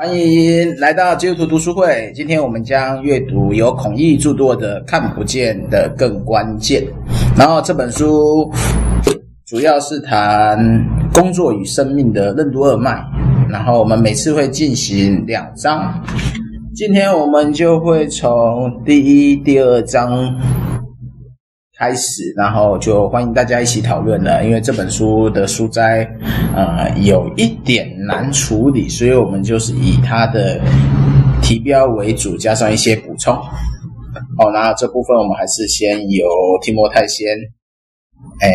[0.00, 2.12] 欢迎来到基督徒读书会。
[2.14, 6.80] 今天我们将阅读由孔毅著作的《看不见的更关键》，
[7.36, 8.48] 然后这本书
[9.44, 10.56] 主要是谈
[11.12, 13.04] 工作与生命的任督二脉。
[13.50, 15.92] 然后我们每次会进行两章，
[16.76, 20.32] 今天我们就会从第一、第二章。
[21.76, 24.44] 开始，然后就欢迎大家一起讨论了。
[24.44, 26.04] 因为这本书的书摘，
[26.52, 30.58] 呃，有一点难处理，所以我们就是以它的
[31.42, 33.34] 题标为主，加上一些补充。
[33.34, 36.26] 好，那这部分我们还是先由
[36.62, 37.28] 提摩太先，
[38.40, 38.50] 哎，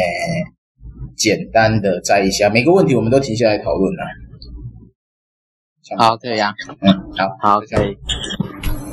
[1.15, 4.03] 简单的摘一下，每个问题我们都停下来讨论了。
[5.97, 6.53] 好，可以啊。
[6.81, 7.97] 嗯，好，好，可以。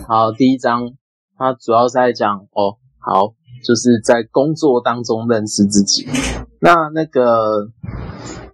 [0.07, 0.93] 好，第一章，
[1.39, 3.35] 它主要是在讲哦，好。
[3.63, 6.07] 就是在工作当中认识自己。
[6.63, 7.69] 那那个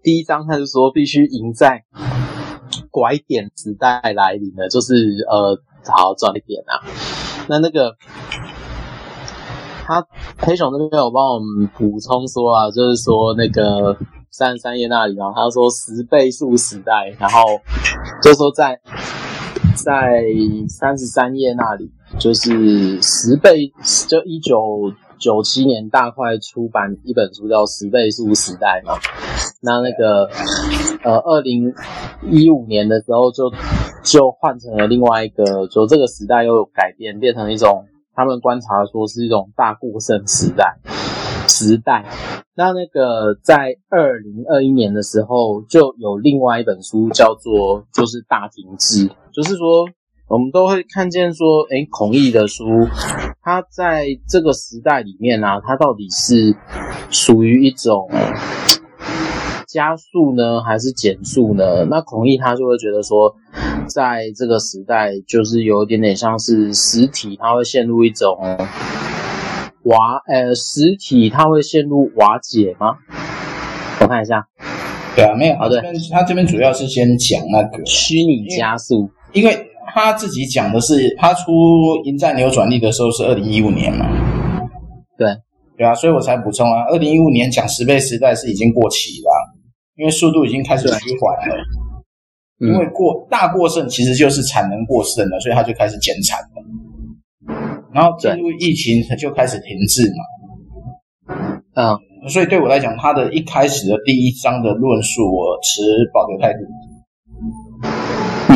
[0.07, 1.83] 第一章他就说，必须赢在
[2.93, 4.95] 拐点时代来临了，就是
[5.29, 6.79] 呃，好转一点啊。
[7.49, 7.97] 那那个
[9.85, 10.07] 他
[10.39, 13.99] 黑熊这边有帮我们补充说啊，就是说那个
[14.31, 17.41] 三十三页那里啊，他说十倍数时代，然后
[18.23, 18.79] 就说在
[19.75, 20.23] 在
[20.69, 21.91] 三十三页那里。
[22.21, 23.73] 就是十倍，
[24.07, 24.57] 就一九
[25.19, 28.99] 九七年大块出版一本书叫《十倍数时代》嘛。
[29.61, 30.29] 那那个
[31.03, 31.73] 呃，二零
[32.31, 33.51] 一五年的时候就
[34.03, 40.79] 就换成了另外一个，就这个时代又改变，变成一种他们观察说是一种大过剩时代
[41.49, 42.05] 时代。
[42.55, 49.87] 那那个在二零二一年的时候就有另外一本书叫做就是大停滞，就是说。
[50.29, 52.65] 我们都会看见说，哎，孔毅的书，
[53.43, 56.57] 它在这个时代里面啊，它到底是
[57.11, 58.11] 属于一种
[59.69, 61.85] 加速呢，还是减速呢？
[61.89, 63.37] 那孔毅他就会觉得说，
[63.87, 68.37] 在这个时代，就是有一点点像是实体，它会陷入一种
[69.85, 72.97] 瓦，呃，实体它会陷入瓦解吗？
[74.01, 74.45] 我看一下，
[75.15, 75.81] 对啊，没有，好的，
[76.11, 79.71] 他这边主要是先讲那个虚拟加速，因为。
[79.95, 81.53] 他自己讲的是，他出
[82.05, 84.07] 《赢在扭转力》的时候是二零一五年嘛？
[85.17, 85.29] 对，
[85.77, 89.55] 对啊，所以我才补充啊，二零一五年讲十倍时代是已经过期了，
[89.97, 91.57] 因为速度已经开始趋缓了。
[92.59, 96.63] 因为过大过剩其实就是产能过剩了，所以他就开始减产了。
[97.93, 101.35] 然后进入疫情他就开始停滞嘛。
[101.75, 101.99] 嗯，
[102.31, 105.83] 所以对我来讲，他的一开始的第一章的论述，我持
[106.15, 106.59] 保留态度。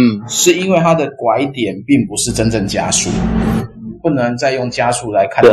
[0.01, 3.11] 嗯，是因为它的拐点并不是真正加速，
[4.03, 5.53] 不能再用加速来看待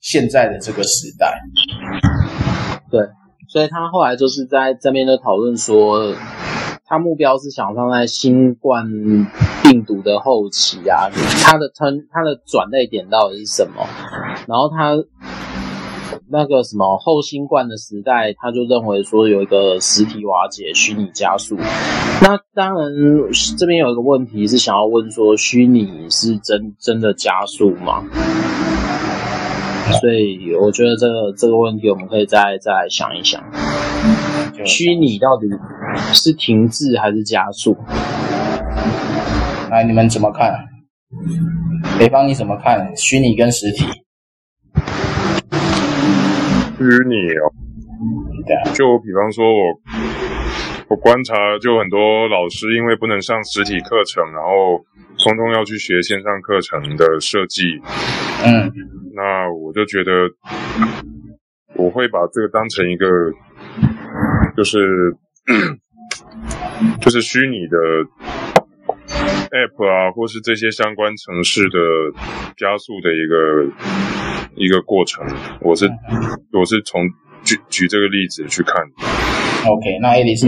[0.00, 1.40] 现在的这个时代。
[2.88, 3.00] 对，
[3.48, 6.14] 所以他后来就是在这边的讨论说，
[6.84, 8.86] 他目标是想放在新冠
[9.64, 11.10] 病毒的后期啊，
[11.42, 13.84] 他的他他的转捩点到底是什么？
[14.46, 14.94] 然后他。
[16.28, 21.56] 那个什么后新冠的时代，他就认为说有一个实体瓦解，虚拟加速。
[22.20, 22.90] 那当然
[23.56, 28.02] 这边有一个问题是想要问说，虚拟是真真的加速吗？
[30.00, 33.40] 所以我觉得这个这个问题我们可以再再想一想，
[34.64, 35.46] 虚拟到底
[36.12, 37.76] 是停滞还是加速？
[39.70, 40.52] 来，你们怎么看？
[42.00, 43.84] 北方你怎么看虚拟跟实体？
[46.78, 47.52] 虚拟哦，
[48.74, 49.72] 就比方说我，
[50.88, 54.84] 我我观察，就很多老师因为不能上实体课程，然后
[55.18, 57.80] 通通要去学线上课程的设计。
[58.44, 58.72] 嗯，
[59.14, 60.12] 那我就觉得，
[61.74, 63.06] 我会把这个当成一个，
[64.56, 65.16] 就是
[67.00, 67.78] 就是虚拟的。
[69.46, 71.78] App 啊，或是这些相关城市的
[72.56, 73.64] 加速的一个
[74.56, 75.24] 一个过程，
[75.60, 75.86] 我是
[76.52, 77.02] 我是从
[77.44, 78.82] 举举这个例子去看。
[79.70, 80.46] OK，那爱丽丝，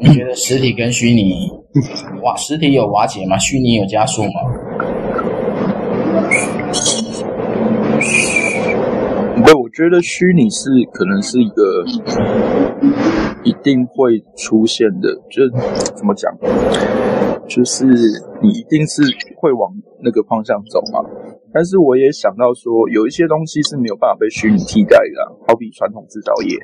[0.00, 1.50] 你觉得实体跟虚拟，
[2.22, 3.36] 哇，实体有瓦解吗？
[3.38, 4.30] 虚拟有加速吗？
[9.44, 11.84] 对，我觉得虚拟是可能是一个
[13.42, 15.48] 一定会出现的，就
[15.96, 16.32] 怎么讲，
[17.48, 17.84] 就是
[18.40, 19.02] 你一定是
[19.36, 19.72] 会往
[20.02, 21.02] 那个方向走嘛。
[21.54, 26.56] 但是我也想到说，有一些东西是没有办法被虚拟替代的，好比传统制造业，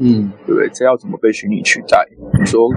[0.00, 0.68] 嗯，对不对？
[0.72, 2.06] 这要怎么被虚拟取代？
[2.38, 2.68] 你说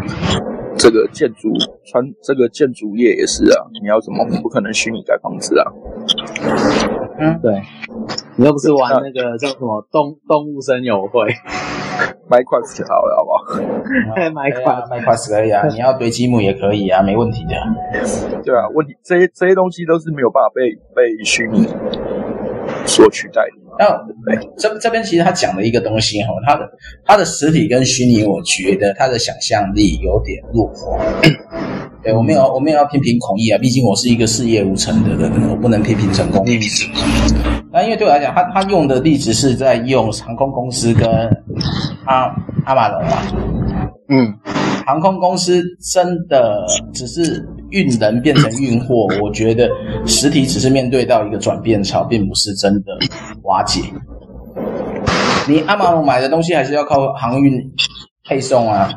[0.77, 1.49] 这个建筑
[1.85, 5.65] 传这个建筑业也是啊，你要怎么不可能虚拟盖房子啊？
[7.19, 7.61] 嗯，对。
[8.37, 11.21] 你又不是玩那个叫什么动动物森友会
[12.29, 13.61] ，Minecraft 就好了，好不好？
[14.19, 17.55] Minecraft，Minecraft 可以啊， 你要堆积木也可以啊，没问题的。
[18.43, 21.65] 对啊，问题这些这些东西都是没有办法被被虚拟
[22.85, 23.61] 所取代的。
[23.77, 26.69] 那这这边其实他讲的一个东西哈，他的
[27.05, 30.97] 他的实体跟虚拟，我觉得他的想象力有点弱化。
[32.05, 36.45] 对，我没有我没有要批评孔毅啊，毕竟我是一个事业无成的人，我不能批评成功。
[37.73, 41.09] 那因为对我来讲，他他用的例子是在用航空公司跟
[42.05, 42.31] 阿
[42.63, 43.17] 阿马龙嘛。
[44.07, 44.31] 嗯，
[44.85, 46.63] 航空公司真的
[46.93, 49.67] 只是运人变成运货，我觉得
[50.05, 52.99] 实体只是面对到一个转变潮，并不是真的
[53.41, 53.81] 瓦解。
[55.47, 57.59] 你阿玛龙买的东西还是要靠航运
[58.29, 58.91] 配送啊。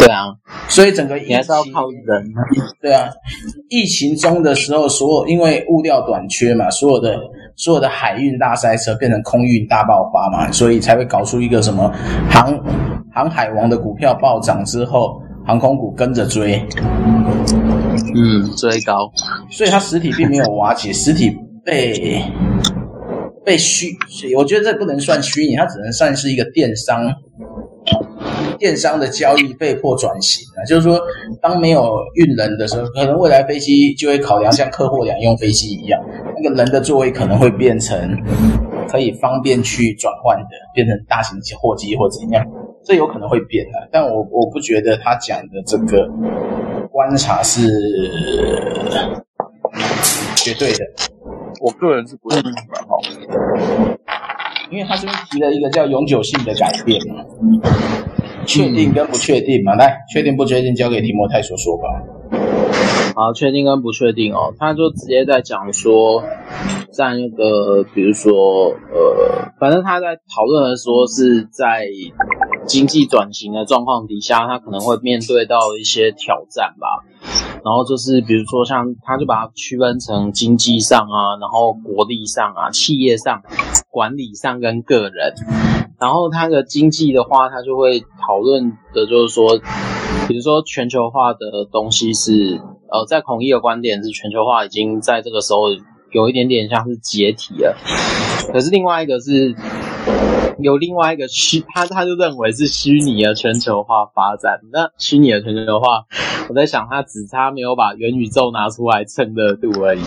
[0.00, 0.24] 对啊，
[0.66, 2.40] 所以整个你还是要靠人啊。
[2.80, 3.10] 对啊，
[3.68, 7.18] 疫情中的时候，所有因为物料短缺嘛，所有的
[7.54, 11.92] 所有的海运大塞车变成空运大爆发嘛，所以才会搞出一个什么
[12.30, 12.58] 航
[13.12, 16.66] 航海王的股票暴涨之后，航空股跟着追，
[18.14, 19.12] 嗯，追高，
[19.50, 22.24] 所以它实体并没有瓦解，实体被
[23.44, 23.94] 被虚，
[24.34, 27.12] 我觉得这不能算虚拟，它只能算是一个电商。
[28.60, 31.00] 电商的交易被迫转型啊，就是说，
[31.40, 35.98] 当没有运人的时候，可能未来飞机就会考量像客货两用飞机一样，
[36.36, 37.98] 那个人的座位可能会变成
[38.86, 42.46] 可以方便去转换的，变成大型货机或怎样，
[42.84, 43.88] 这有可能会变的。
[43.90, 46.06] 但我我不觉得他讲的这个
[46.92, 47.66] 观察是
[50.36, 50.84] 绝对的，
[51.62, 52.98] 我个人是不认同的哈，
[54.70, 57.24] 因为他这边提了一个叫永久性的改变嘛。
[58.46, 59.74] 确定跟不确定嘛？
[59.74, 61.84] 来，确定不确定交给提摩太所说吧。
[63.14, 66.22] 好，确定跟不确定哦，他就直接在讲说，
[66.92, 68.32] 在那个比如说
[68.92, 71.86] 呃，反正他在讨论的说是在
[72.66, 77.04] 经济转型的状况底下，他可能会面对到一些挑战吧。
[77.62, 83.42] 然后就是比如说像他就把它区分成经济上啊，然后国力上啊，企业上、
[83.90, 85.34] 管理上跟个人。
[86.00, 89.60] 然后它的经济的话，它就会讨论的就是说，
[90.26, 92.58] 比如说全球化的东西是，
[92.90, 95.68] 呃，在孔毅的观点是全球化已经在这个时候
[96.10, 97.76] 有一点点像是解体了。
[98.50, 99.54] 可是另外一个是
[100.58, 104.58] 有另外一个虚，他他就认为是虚拟的全球化发展。
[104.72, 106.06] 那虚拟的全球化，
[106.48, 110.00] 我在想，他只差没有把元宇宙拿出来蹭热度而已。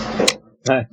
[0.65, 0.87] 对。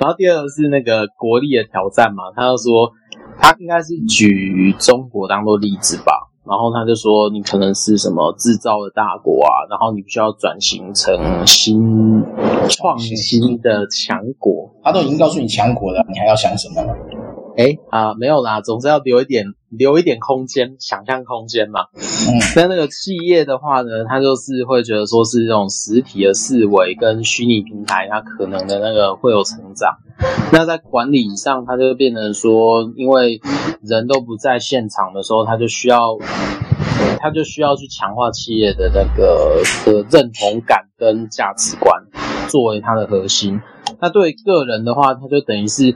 [0.00, 2.92] 然后第二个是那个国力的挑战嘛，他就说。
[3.40, 12.22] 他应该是举中国当做例子吧，然后他就说，你可能是什么制造的大国啊，然后你必须要转型成新
[12.68, 14.70] 创新的强国。
[14.82, 16.82] 他都已经告诉你强国了，你还要想什么？
[17.56, 21.86] 哎啊，没有啦，总是要留一点，留一点空间，想象空间嘛。
[21.94, 29.98] 嗯，那那个企业的话呢，它就是会觉得说是这种实体的思维跟虚拟平台，它可能的那个会有成长。
[30.52, 33.40] 那在管理上，它就变成说，因为
[33.82, 36.16] 人都不在现场的时候，它就需要，
[37.20, 42.02] 它就需要去强化企业的那个的认同感跟价值观
[42.48, 43.60] 作为它的核心。
[44.00, 45.94] 那对个人的话，他就等于是。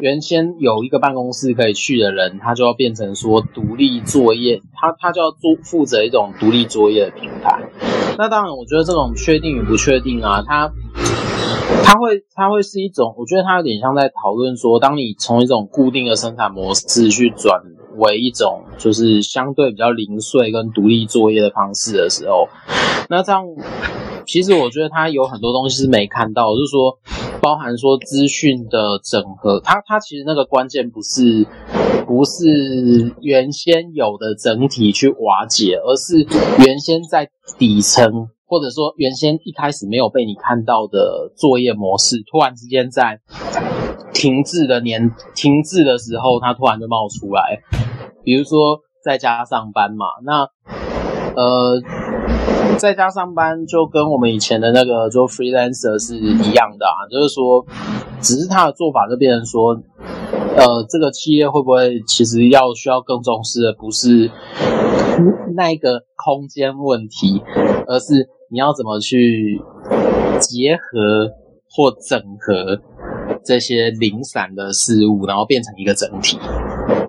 [0.00, 7.60] 原先有一个办公室可以去的人，他就要变成说独立作业，他他就要做负责一种独立作业的平台。
[8.16, 10.72] 那当然，我觉得这种确定与不确定啊，它
[11.84, 17.60] 它会它会是一种，我觉得它有点像在讨论说，当你从一种固定的生产模式去转
[17.96, 22.48] 为一种就是相对比较零碎跟独立作业的方式的时候，
[23.10, 23.44] 那这样。
[24.30, 26.96] 其实我觉得它有很多东西是没看到，就是说，
[27.42, 31.44] 包含说资讯的整合，它它其实那个关键不是
[32.06, 36.24] 不是原先有的整体去瓦解，而是
[36.64, 43.18] 原先在底层或者说原先一开始没有被你看到的作业模式，突然之间在
[44.14, 47.58] 停滞的年停滞的时候，它突然就冒出来，
[48.22, 50.46] 比如说在家上班嘛，那
[51.34, 51.82] 呃。
[52.78, 57.64] 在家上班就跟我们以前的那个做 freelancer 是一样的啊，就是说，
[58.20, 59.74] 只是他的做法就变成说，
[60.56, 64.30] 呃，这个企业会不会其实要需要更重视的不是
[65.54, 67.42] 那一个空间问题，
[67.86, 69.60] 而是你要怎么去
[70.38, 71.30] 结合
[71.68, 72.80] 或整合
[73.44, 76.38] 这些零散的事物，然后变成一个整体。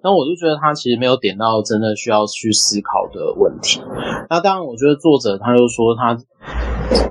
[0.04, 3.82] 那我就觉得他其实没有点到真的需要去思考的问题。
[4.30, 6.18] 那当然，我觉得作者他就说他，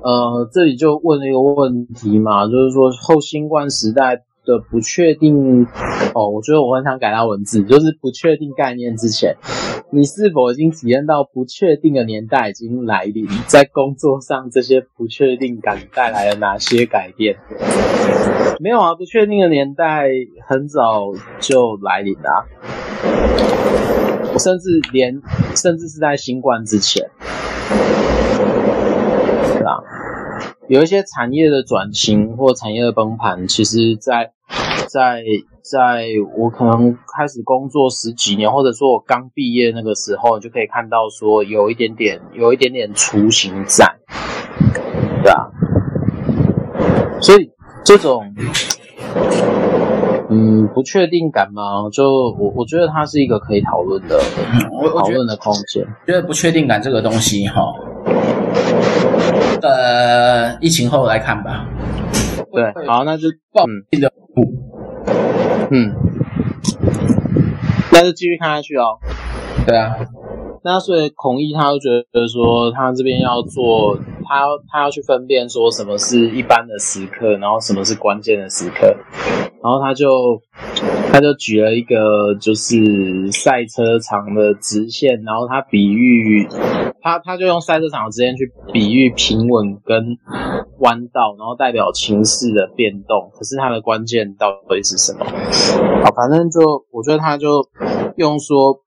[0.03, 5.65] 呃，这里就问了一个问题嘛，就是说后新冠时代的不确定
[6.13, 9.37] 哦，我觉得我很想改他文字，就是不确定概念之前，
[9.91, 13.25] 你是否已经体验到不确定的年代已经来临？
[13.47, 17.37] 在工作上，这些不确定感带来了哪些改变？
[18.59, 20.09] 没有啊，不确定的年代
[20.47, 22.45] 很早就来临了啊，
[24.39, 25.21] 甚至连
[25.55, 27.09] 甚至是在新冠之前，
[29.53, 29.83] 对吧？
[30.67, 34.31] 有一些产业的转型或产业的崩盘，其实在，
[34.87, 35.21] 在在
[35.61, 43.95] 在我可能开始工作十几年，或者说我刚毕业那个时候，就可以看到说有一点点，有一点点雏形在，
[45.23, 45.51] 对啊，
[47.19, 47.51] 所以
[47.83, 48.33] 这种
[50.31, 52.09] 嗯不确定感嘛，就
[52.39, 54.17] 我我觉得它是一个可以讨论的，
[54.97, 55.85] 讨论的空间。
[56.07, 57.61] 觉得不确定感这个东西哈。
[59.61, 61.67] 呃，疫情后来看吧。
[62.53, 64.41] 对，好，那就报的嗯，
[65.71, 65.93] 嗯，
[67.91, 68.97] 那就继续看下去哦。
[69.67, 69.95] 对啊，
[70.63, 73.97] 那所以孔毅他就觉得说，他这边要做，
[74.31, 78.95] 他要他要去分辨说什么是一般的时刻，然后什么是关键的时刻，
[79.61, 80.41] 然后他就
[81.11, 86.47] 他就举了一个就是赛车场的直线，然后他比喻。
[87.03, 90.19] 他他就用赛车场的直线去比喻平稳跟
[90.77, 93.31] 弯道，然后代表情势的变动。
[93.33, 95.25] 可是它的关键到底是什么？
[96.05, 97.67] 好，反正就我觉得他就
[98.17, 98.81] 用说，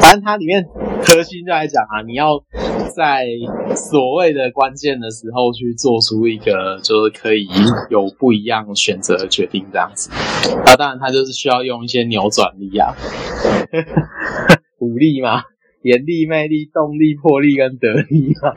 [0.00, 0.66] 反正它里面
[1.04, 2.38] 核心就来讲啊，你要
[2.94, 3.26] 在
[3.74, 7.46] 所谓的关键的时候去做出一个就是可以
[7.90, 10.10] 有不一样选择的决定这样子。
[10.64, 12.94] 啊，当然他就是需要用一些扭转力啊，
[14.80, 15.42] 武力嘛。
[15.82, 18.52] 眼力、魅力、动力、魄力跟得力嘛，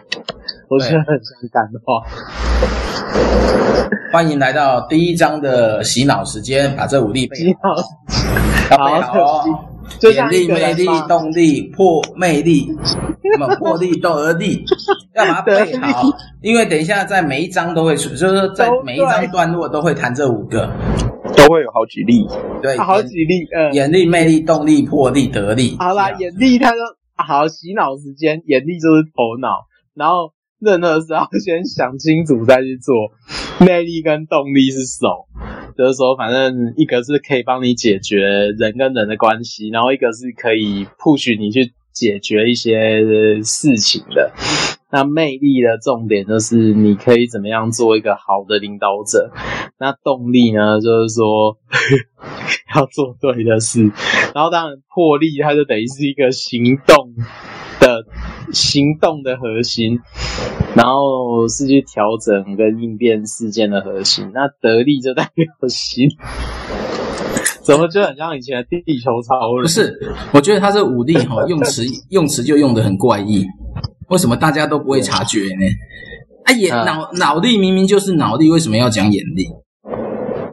[0.67, 2.01] 我觉得很想感的话。
[4.11, 7.75] 欢迎来到第一章的洗脑时间，把这五力背好。
[8.07, 8.25] 洗
[8.75, 10.11] 脑，要背好哦。
[10.11, 12.67] 眼力、魅力、动力、破魅力，
[13.33, 14.63] 什么魄力、得力，
[15.15, 16.03] 要把它背好。
[16.41, 20.69] 因为等一下在每一章都会出，就是说在每一章段落都会谈这五个，
[21.35, 22.27] 都会有好几例。
[22.61, 23.47] 对，好几例。
[23.55, 25.75] 嗯，眼力、魅力、动力、破力、得力。
[25.79, 26.79] 好啦，眼力他说。
[27.21, 32.95] 好，洗脑时间，眼力就是头脑，然后任何时候先想清楚再去做。
[33.59, 35.27] 魅力跟动力是手，
[35.79, 38.17] 就是说，反正一个是可以帮你解决
[38.57, 44.33] 人跟人的关系，然后一个是可以 push 你去解决一些事情的。
[44.91, 49.31] 那魅力的重点就是你可以怎么样做一个好的领导者。
[49.79, 51.57] 那动力呢，就是说
[52.75, 53.89] 要做对的事。
[54.35, 57.13] 然后当然魄力，它就等于是一个行动
[58.51, 59.99] 行动的核心，
[60.75, 64.31] 然后是去调整跟应变事件的核心。
[64.33, 66.09] 那得力就代表心，
[67.63, 69.63] 怎么就很像以前的地球超人？
[69.63, 69.97] 不是，
[70.33, 73.45] 我觉得他这武力 哈用词用词就用得很怪异。
[74.09, 75.65] 为什么大家都不会察觉呢？
[76.45, 79.47] 啊，眼脑脑力明明就是脑力，为什么要讲眼力？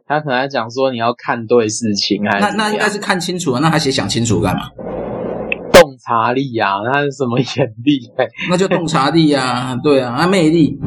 [0.08, 3.60] 他可能讲说你要看对事情，还是那那应该是看清楚啊？
[3.62, 4.68] 那还写想清楚干嘛？
[6.06, 8.12] 洞察力呀、啊，那是什么眼力？
[8.48, 10.78] 那就洞察力呀、啊，对啊，那魅力，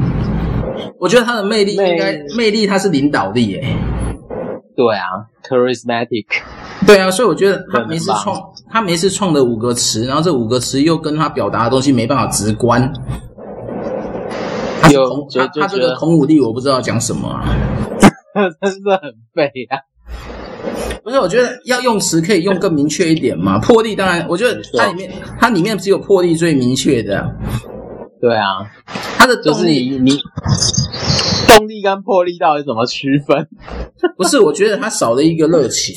[0.97, 3.75] 我觉得他的魅力应该魅力，他是领导力诶。
[4.77, 6.25] 对啊，charismatic。
[6.88, 12.89] 对啊，所以我觉得他没事创，他没事创的五个词，然后这五个词又跟他表达的东西没办法直观。
[14.89, 17.43] 有他这个孔武力，我不知道讲什么啊，
[18.61, 19.83] 真的很废啊。
[21.03, 23.57] 不是，我觉得要用词可以用更明确一点嘛。
[23.59, 27.25] 魄力当然，我觉得它里面它里面只有魄力最明确的。
[28.21, 28.45] 对啊，
[29.17, 30.19] 它的就是你你。
[31.57, 33.47] 动力跟魄力到底怎么区分？
[34.15, 35.95] 不是，我觉得它少了一个热情。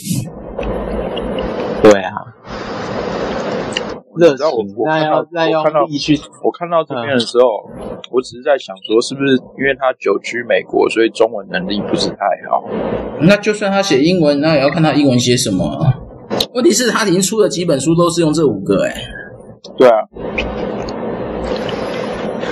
[1.83, 2.13] 对啊，
[4.17, 4.47] 热情。
[4.85, 6.19] 那要那要力去。
[6.43, 7.45] 我看到这边的时候，
[8.11, 12.17] 我只是在想说，是不是因为他久居美国，所以中文能力不是太
[12.51, 12.65] 好？
[13.21, 15.79] 那就算他写英文，那也要看他英文写什么。
[16.55, 18.85] 问题是，他已经出了几本书，都是用这五个。
[18.85, 18.95] 哎，
[19.77, 19.95] 对啊。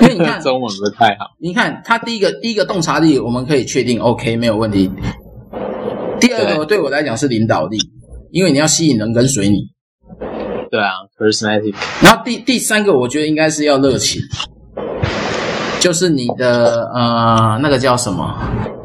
[0.01, 4.91] 因为你看 中文不太好，你看他第一个第一个洞察力，我们可以确定 OK 没有问题。
[6.19, 7.77] 第二个对我来讲是领导力，
[8.31, 9.57] 因为你要吸引人跟随你。
[10.71, 11.75] 对啊，personality。
[12.01, 14.21] 然后第第三个我觉得应该是要热情，
[15.81, 18.33] 就是你的呃那个叫什么，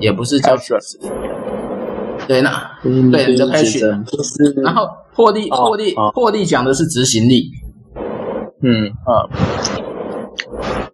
[0.01, 0.99] 也不是叫 trust。
[2.27, 2.51] 对，那
[2.83, 4.05] 对你的 passion。
[4.63, 7.51] 然后魄力魄力魄力讲的是执行力。
[8.63, 9.31] 嗯啊。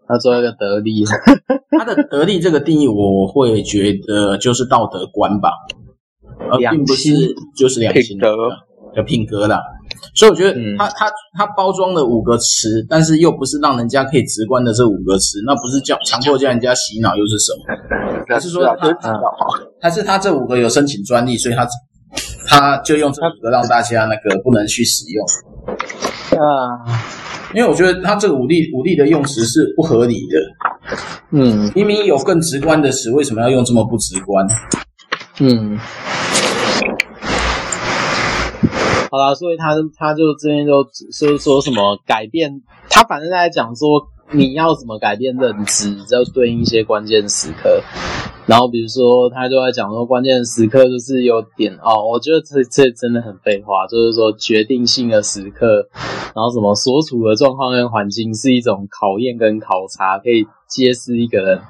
[0.06, 1.04] 他做一个得力，
[1.78, 5.48] 他的得力这个定义，我会觉得就是道德观吧。
[6.50, 8.28] 而并不是就是良心的
[8.94, 9.58] 的品格啦。
[10.14, 18.24] 所以我觉得他他他包装了五个词，但是又不是让人家可以直观的这五个词，那不是叫强迫叫人家洗脑又是什么？
[18.34, 18.96] 还是说他
[19.80, 21.66] 还是他这五个有申请专利，所以他
[22.46, 25.26] 他就用这五个让大家那个不能去使用
[26.40, 26.82] 啊？
[27.54, 30.38] 因为我觉得他这个武力武力的用词是不合理的。
[31.30, 34.46] 嗯，明明有更直观的词，为什么要用这么不直观？
[35.40, 35.78] 嗯。
[39.12, 47.82] 好啦，所以他他就这边就就是说什么改变，他反正在讲说你要怎么改变认知，要对应一些关键时刻。
[48.46, 55.86] 然后比如说他就在讲说关键时刻就是有点哦，我觉得这这真的很废话，就是说决定性的时刻，
[56.34, 61.60] 然后什么所处的状况跟环境是一种考验跟考察，可以揭示一个人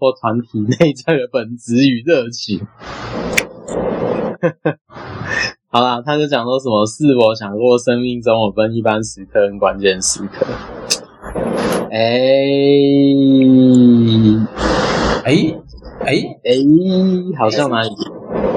[0.00, 2.66] 或团体内在的本质与热情。
[5.76, 10.46] 好啦，他就讲说什么是我想过生命中有分一般时刻跟关键时刻。
[11.90, 11.98] 哎
[15.22, 15.54] 哎
[16.00, 16.14] 哎
[16.46, 16.56] 哎，
[17.38, 17.90] 好像哪里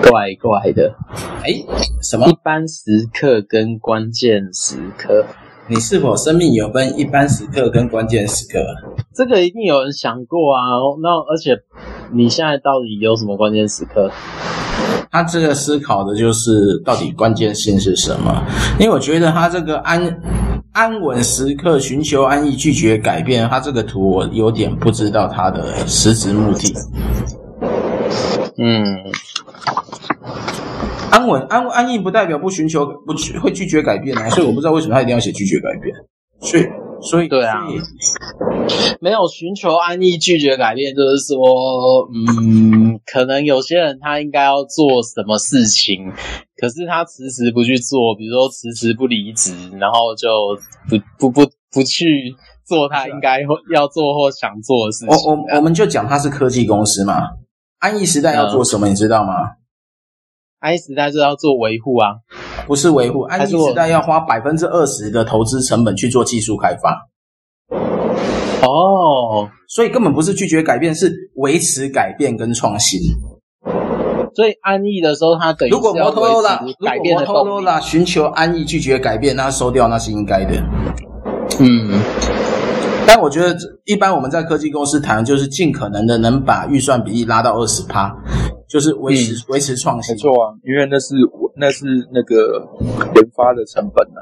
[0.09, 0.95] 怪怪的。
[1.43, 1.61] 哎，
[2.01, 2.29] 什么？
[2.29, 5.25] 一般时刻跟关键时刻？
[5.67, 8.65] 你是否生命有分一般时刻跟关键时刻？
[9.13, 10.61] 这个一定有人想过啊。
[11.03, 11.59] 那而且
[12.13, 14.09] 你现在到底有什么关键时刻？
[15.11, 18.43] 他这个思考的就是到底关键性是什么？
[18.79, 20.21] 因为我觉得他这个安
[20.71, 23.49] 安稳时刻，寻求安逸，拒绝改变。
[23.49, 26.73] 他这个图我有点不知道他的实质目的。
[28.57, 28.83] 嗯，
[31.11, 35.95] 安稳安安逸不代表不寻求不拒会拒绝改变啊，所以我不知道为什么他一定要写拒绝改变。
[36.41, 36.67] 所以
[37.01, 37.65] 所以对啊。
[39.01, 46.11] 没有寻求安逸，拒绝改变，就是说，嗯，可能有些人他应该要做什么事情，
[46.57, 50.27] 可是他迟迟不去做，比如说迟迟不离职，然后就
[50.89, 53.39] 不不不不去做他应该
[53.73, 55.31] 要做或想做的事情。
[55.31, 57.29] 我我我们就讲他是科技公司嘛，
[57.79, 59.33] 安逸时代要做什么，嗯、你知道吗？
[60.59, 62.15] 安逸时代是要做维护啊，
[62.67, 67.07] 不是维护，安逸时代要花百分之二十的投资成本去做技术开发。
[68.61, 72.99] 哦，所以根本不是拒绝改变，是维持改变跟创新。
[74.35, 80.61] 所以安逸的时候，他等于如果摩托罗拉，如果摩托罗拉寻求安逸，拒绝改变，那收掉那是应该的。
[81.61, 82.01] 嗯，
[83.07, 88.13] 但我觉得一般我们在科技公司谈，就是尽可能的能把预算比例拉到二十趴，
[88.69, 90.15] 就是维持维、嗯、持创新。
[90.15, 91.15] 没错啊，因为那是
[91.57, 92.65] 那是那个
[93.15, 94.21] 研发的成本啊。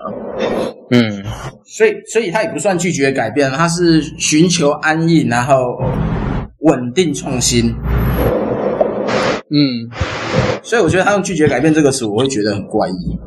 [0.90, 1.24] 嗯，
[1.66, 5.56] 所以所以他也不算拒绝改变，他是寻求安逸，然后
[6.62, 7.76] 稳定创新。
[9.50, 9.90] 嗯，
[10.64, 13.20] 所以我觉得他用拒绝改变这个词，我会觉得很怪异。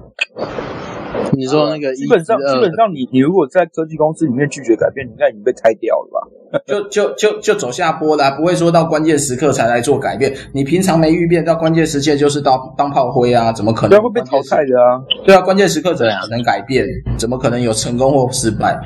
[1.36, 6.18] 你说那个基本上基本上你你如果在科技公司里面拒绝改变，你应该已经被开掉了吧？
[6.66, 10.34] 就就就就走下坡了，不会说到关键时刻才来做改变。
[10.52, 13.52] 你平常没预变，到关键时刻就是当当炮灰啊？
[13.52, 14.00] 怎么可能？
[14.02, 15.00] 会被淘汰的啊！
[15.24, 16.84] 对啊，关键时刻怎样能改变？
[17.16, 18.76] 怎么可能有成功或失败？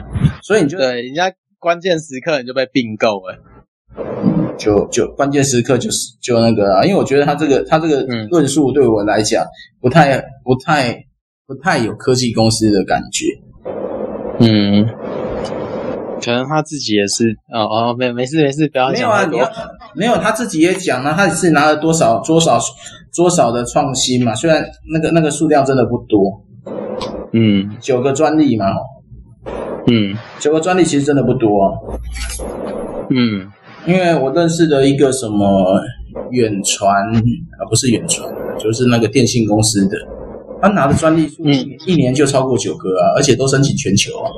[0.42, 3.38] 所以你就对人家关键时刻你就被并购了，
[4.58, 9.42] 就就关键时刻就是就那个啊，因为我觉得他这个他这个论述对我来讲
[9.80, 11.06] 不太不太
[11.46, 13.26] 不太有科技公司的感觉，
[14.40, 14.88] 嗯。
[16.24, 19.00] 可能他自己也是哦哦，没没事没事，不要讲。
[19.02, 19.50] 没有啊，你要
[19.94, 22.58] 没有他自己也讲了，他是拿了多少多少
[23.14, 24.34] 多少的创新嘛？
[24.34, 26.42] 虽然那个那个数量真的不多，
[27.34, 28.64] 嗯，九个专利嘛，
[29.86, 31.98] 嗯，九个专利其实真的不多，
[33.10, 33.46] 嗯，
[33.86, 35.78] 因为我认识的一个什么
[36.30, 38.26] 远传啊，不是远传，
[38.58, 39.96] 就是那个电信公司的，
[40.64, 44.30] 他拿的专利数一年就超过九个啊，而且都申请全球啊。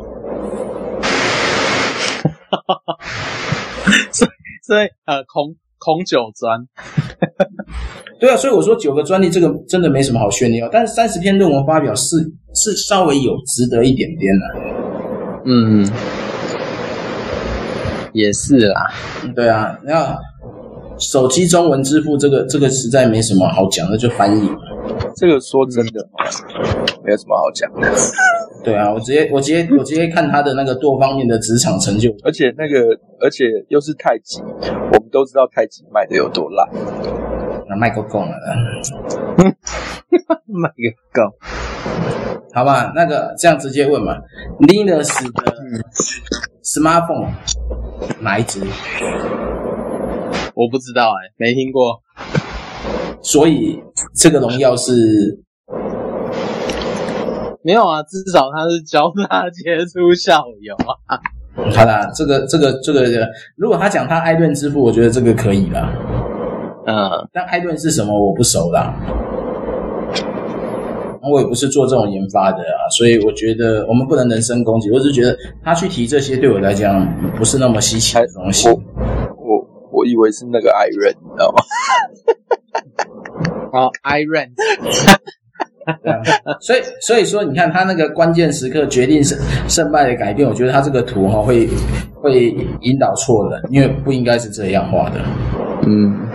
[2.50, 2.98] 哈哈，
[4.10, 4.30] 所以
[4.66, 6.66] 所以呃，孔孔九专，
[8.18, 12.16] 对啊，所以我说九个专利这个真的没什么好炫耀，但是三十篇论文发表是
[12.56, 14.46] 是稍微有值得一点点的，
[15.44, 15.88] 嗯，
[18.12, 18.90] 也是啦，
[19.36, 20.18] 对啊，那
[20.98, 24.56] 手机中文支付这个这个实在没什么好讲的，就翻译嘛，
[25.16, 26.08] 这个说真的
[27.04, 27.88] 没有什么好讲的。
[28.64, 36.68] 对啊，我直接我直接我直接看他的那个多方面的职场成就，而且那个而且又是太极，我们都知道太极卖的有多烂，
[37.68, 38.32] 那卖够够了，
[40.48, 41.22] 卖个够，
[42.52, 44.16] 好吧，那个这样直接问嘛
[44.60, 45.54] ，Linux 的
[46.64, 47.28] smartphone
[48.20, 48.60] 哪一支？
[50.56, 52.00] 我不知道哎、欸，没听过。
[53.20, 53.78] 所以
[54.14, 55.38] 这个荣耀是
[57.62, 61.20] 没有啊，至少他是教他杰出校友啊。
[61.56, 65.92] 好啦，这个这个这个，如果他讲他艾顿之父，我觉得这个可以啦。
[66.86, 68.94] 嗯，但艾顿是什么，我不熟啦。
[71.28, 74.90] 我也不是做这种研发的啊，所以我觉得我们不能人身攻击。
[74.90, 77.04] 我只是觉得他去提这些，对我来讲
[77.36, 78.68] 不是那么稀奇的东西。
[80.06, 81.62] 以为是那个艾伦，你知道吗？
[83.72, 84.48] 哦， 艾伦。
[86.60, 89.38] 所以所以说，你看他那个关键时刻决定胜
[89.68, 91.68] 胜败的改变，我觉得他这个图哈会
[92.14, 92.48] 会
[92.80, 95.20] 引导错人，因为不应该是这样画的。
[95.86, 96.28] 嗯。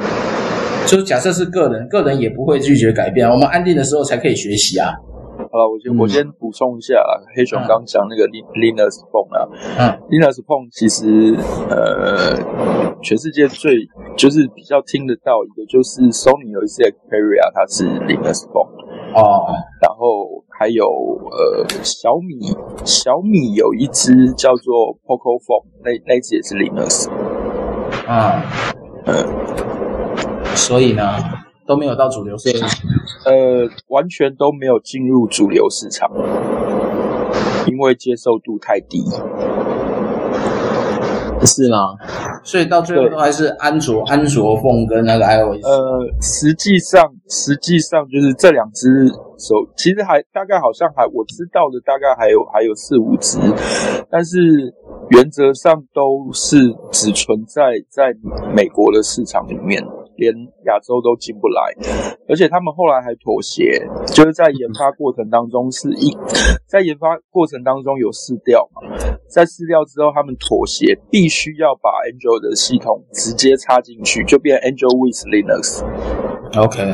[0.88, 3.30] 就假设是个人，个人也不会拒绝改变。
[3.30, 4.92] 我们安定的时候才可以学习啊。
[5.52, 11.36] 好了，我先、嗯、我先补充一下啊，黑熊刚讲那个 Linus Phone 啊，嗯，Linus Phone 其实
[11.70, 12.36] 呃，
[13.02, 18.70] 全世界最就是比较听得到一个，就是 Sony 有一些 Xperia 它是 Linus Phone
[19.16, 27.10] 哦，然后还有呃小米小米有一只叫做 Poco Phone，那那只也是 Linus，
[28.08, 28.44] 啊，
[29.06, 29.26] 呃。
[30.54, 31.02] 所以呢，
[31.66, 32.70] 都没有到主流市场，
[33.26, 36.12] 呃，完全都没有进入主流市场，
[37.68, 39.02] 因为接受度太低，
[41.46, 41.78] 是吗？
[42.44, 45.66] 所以到最后都还是安卓、安卓 phone 跟那个 iOS。
[45.66, 53.38] 呃，实际上，实际上就是这两只手，其实还大概好像还我知道的大概还有还有四五只，
[54.10, 54.38] 但是
[55.10, 56.58] 原则上都是
[56.92, 58.14] 只存在在
[58.56, 59.84] 美国的市场里面。
[60.22, 60.32] 连
[60.66, 61.74] 亚洲都进不来，
[62.30, 66.16] 而且他们后来还妥协，就是在研发过程当中是一，
[66.68, 68.86] 在研发过程当中有试掉嘛，
[69.28, 75.82] 在试掉之后他们妥协，必须要把 Android 的系统直接插进去，就变 Android with Linux。
[76.56, 76.94] OK，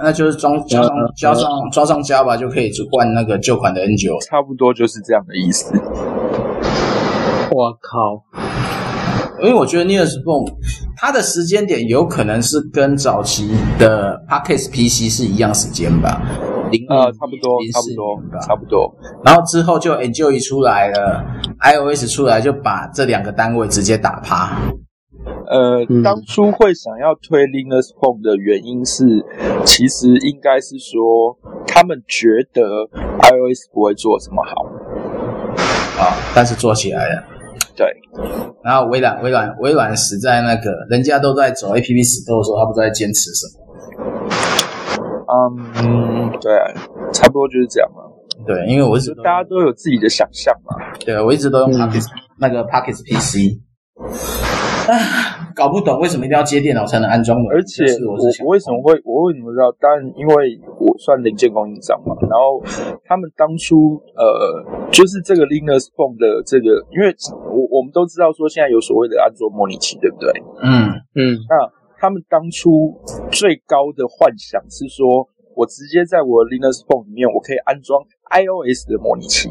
[0.00, 5.74] 那就是装加上加上装上 Java 就可以换那个旧款的 Android，差不多就是这样的意思。
[7.50, 8.45] 我靠！
[9.42, 10.50] 因为我觉得 Linus Boom
[10.96, 16.22] 它的时间点有可能是跟早期的 Pocket PC 是一样时间吧，
[16.70, 18.94] 零呃差不多差不多差不多，
[19.24, 21.24] 然后之后就 Enjoy 出来了
[21.60, 24.58] ，iOS 出来就把这两个单位直接打趴。
[25.48, 29.04] 呃，嗯、当初会想要推 Linux Phone 的原因是，
[29.64, 32.62] 其实应该是说他们觉得
[33.20, 34.64] iOS 不会做什么好，
[36.02, 37.22] 啊，但是做起来了。
[37.74, 37.86] 对，
[38.62, 43.64] 然后微软微软微软死在那个人家都在走 APP Store 的时候，他不知道在坚持什么。
[45.28, 46.52] 嗯，对，
[47.12, 48.02] 差不多就是这样嘛。
[48.46, 50.76] 对，因为我一直大家都有自己的想象嘛。
[51.04, 53.58] 对，我一直都用 Pocket、嗯、那个 Pocket PC。
[54.88, 57.48] 啊，搞不懂为什么一定要接电脑才能安装的？
[57.48, 58.12] 而且我
[58.44, 59.72] 我为什么会我为什么知道？
[59.80, 62.14] 当然，因为我算零件供应商嘛。
[62.28, 62.62] 然后
[63.06, 67.08] 他们当初呃，就是这个 Linux Phone 的这个，因为
[67.48, 70.28] 我我们都知道说现在有所谓的安卓模拟器，对不对？
[70.62, 71.40] 嗯嗯。
[71.48, 72.92] 那他们当初
[73.32, 79.48] 最高的幻想是说，我直接在我的 Linux Phone 里面，我可以安装 iOS 的模拟器。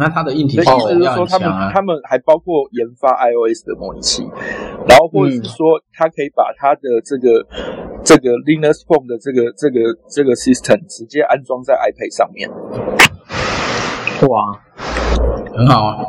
[0.00, 4.26] 那它的硬体，意思就是说，他们他们还包括研发 iOS 的模拟器，
[4.88, 7.44] 然后或者是说，它可以把它的这个
[8.02, 12.48] 这个 Linux Phone 的这个这个这个 system 直接安装在 iPad 上面。
[14.26, 14.58] 哇，
[15.54, 16.00] 很好啊。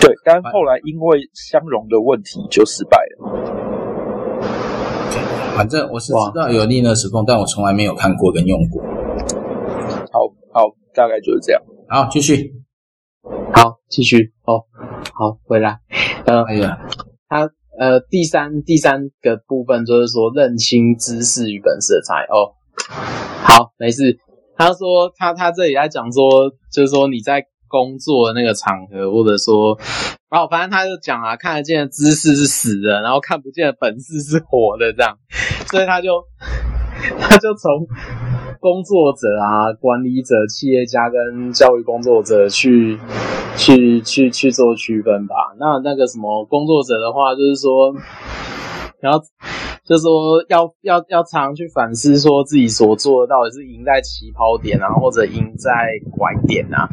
[0.00, 3.26] 对，但后来因为相容的问题就失败了。
[5.56, 8.80] 反正我是知道有 Linux Phone，但我从来没有看过跟用过。
[10.94, 11.62] 大概就是这样。
[11.88, 12.52] 好，继续。
[13.54, 14.32] 好，继续。
[14.44, 14.64] 哦，
[15.14, 15.78] 好，回来。
[16.26, 16.78] 呃，哎呀，
[17.28, 22.26] 他呃，第三第三个部分就是说认清知识与本事的差异。
[22.26, 22.54] 哦，
[23.44, 24.18] 好，没事。
[24.56, 29.78] 他说他他这里在讲说，就是说你在工作的那个场合，或者说，
[30.30, 35.18] 然后反正他就讲啊，看得见的知识是死的，然后看不见的本事是活的，这样。
[35.70, 36.24] 所以他就
[37.20, 37.86] 他就从。
[38.60, 42.98] 工作者啊，管理者、企业家跟教育工作者去
[43.56, 45.34] 去去去做区分吧。
[45.58, 47.94] 那那个什么工作者的话，就是说，
[49.00, 49.20] 然后
[49.84, 55.70] 就是说要要要常去反思，说自己所做的到底是赢在起跑点啊，或者赢在
[56.10, 56.88] 拐点啊。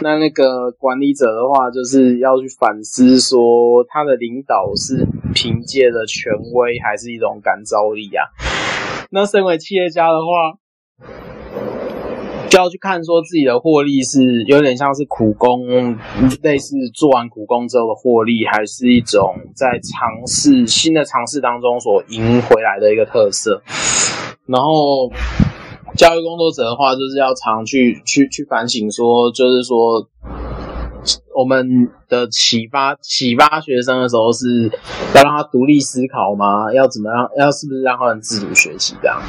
[0.00, 8.26] 那那个管理者的话，就是要去反思，说他的领导是凭借着权威，还是一种感召力啊？
[9.10, 10.57] 那身为企业家的话，
[12.50, 15.66] 就要去看说自己的获利是有点像是苦工，
[16.42, 23.62] 类似做完苦工之后的获利，还是一种在尝试新的尝试当中所赢回来的一个特色。
[24.46, 25.10] 然后，
[25.96, 30.08] 教育工作者的话，就是要常去去去反省说，就是说。
[31.38, 34.68] 我们的启发启发学生的时候，是
[35.14, 36.72] 要让他独立思考吗？
[36.74, 37.30] 要怎么样？
[37.36, 39.22] 要是不是让他们自主学习这样？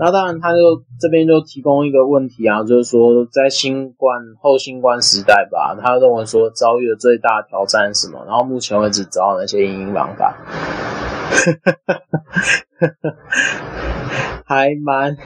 [0.00, 0.56] 那当然，他就
[0.98, 8.24] 这边就提供一个问题啊，就是说在新冠后新冠时代吧，他认为说遭遇的最大挑战是什么？
[8.26, 10.36] 然后目前为止找到那些因应方法，
[14.44, 15.16] 还蛮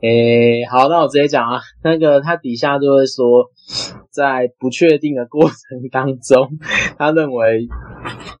[0.00, 3.51] 诶，好，那我直接讲啊，那个他底下就会说。
[4.10, 5.56] 在不确定的过程
[5.90, 6.58] 当中，
[6.98, 7.66] 他认为，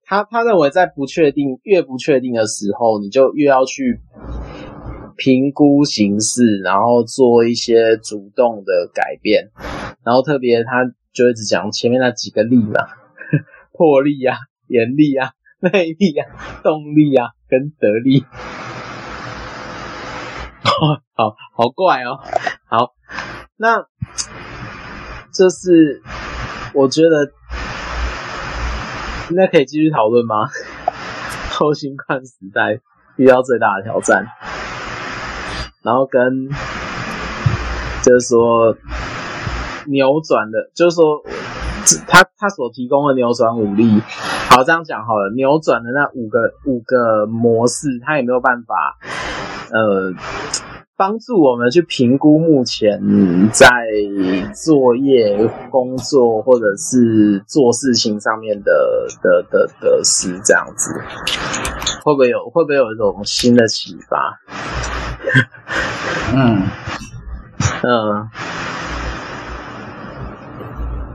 [0.04, 4.00] 他他认为在不确定越不确定的时候，你就越要去
[5.16, 9.50] 评估形势，然后做一些主动的改变。
[10.04, 12.86] 然后特别他就一直讲前面那几个力嘛，
[13.72, 16.26] 魄力啊、眼力啊、 魅力啊、
[16.62, 18.24] 动力啊跟得力。
[21.14, 22.18] 好好怪哦，
[22.66, 22.94] 好，
[23.56, 23.86] 那。
[25.32, 26.02] 这是
[26.74, 27.32] 我觉得，
[29.30, 30.50] 那可以继续讨论吗？
[31.50, 32.80] 后新冠时代
[33.16, 34.26] 遇到最大的挑战，
[35.82, 36.50] 然后跟
[38.02, 38.76] 就是说
[39.86, 41.22] 扭转的，就是说
[42.06, 44.02] 他他所提供的扭转武力，
[44.50, 48.98] 好，这样讲好了，扭转的那五个五个模式，他也没有办法，
[49.72, 50.12] 呃。
[51.02, 53.00] 帮助我们去评估目前
[53.50, 53.66] 在
[54.54, 55.36] 作业、
[55.68, 58.70] 工作或者是做事情上面的
[59.20, 60.94] 的的得失，这样子
[62.04, 64.38] 会不会有会不会有一种新的启发？
[66.36, 66.62] 嗯
[67.82, 68.28] 嗯，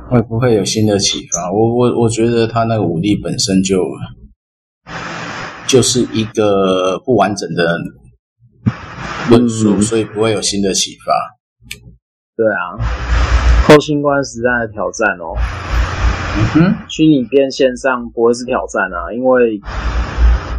[0.10, 1.50] 会不会有新的启发？
[1.50, 3.82] 我我我觉得他那个武力本身就
[5.66, 7.74] 就是一个不完整的。
[9.30, 11.14] 论述，嗯，所以不会有新的启发。
[12.36, 12.78] 对啊，
[13.68, 15.36] 后新冠时代的挑战哦。
[16.38, 19.60] 嗯哼，虚拟变线上不会是挑战啊，因为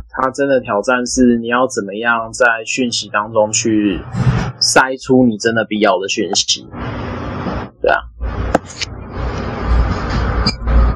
[0.09, 4.01] 它真的挑战是你要怎么样在讯息当中去
[4.61, 6.67] 筛出你真的必要的讯息。
[7.81, 8.01] 对啊。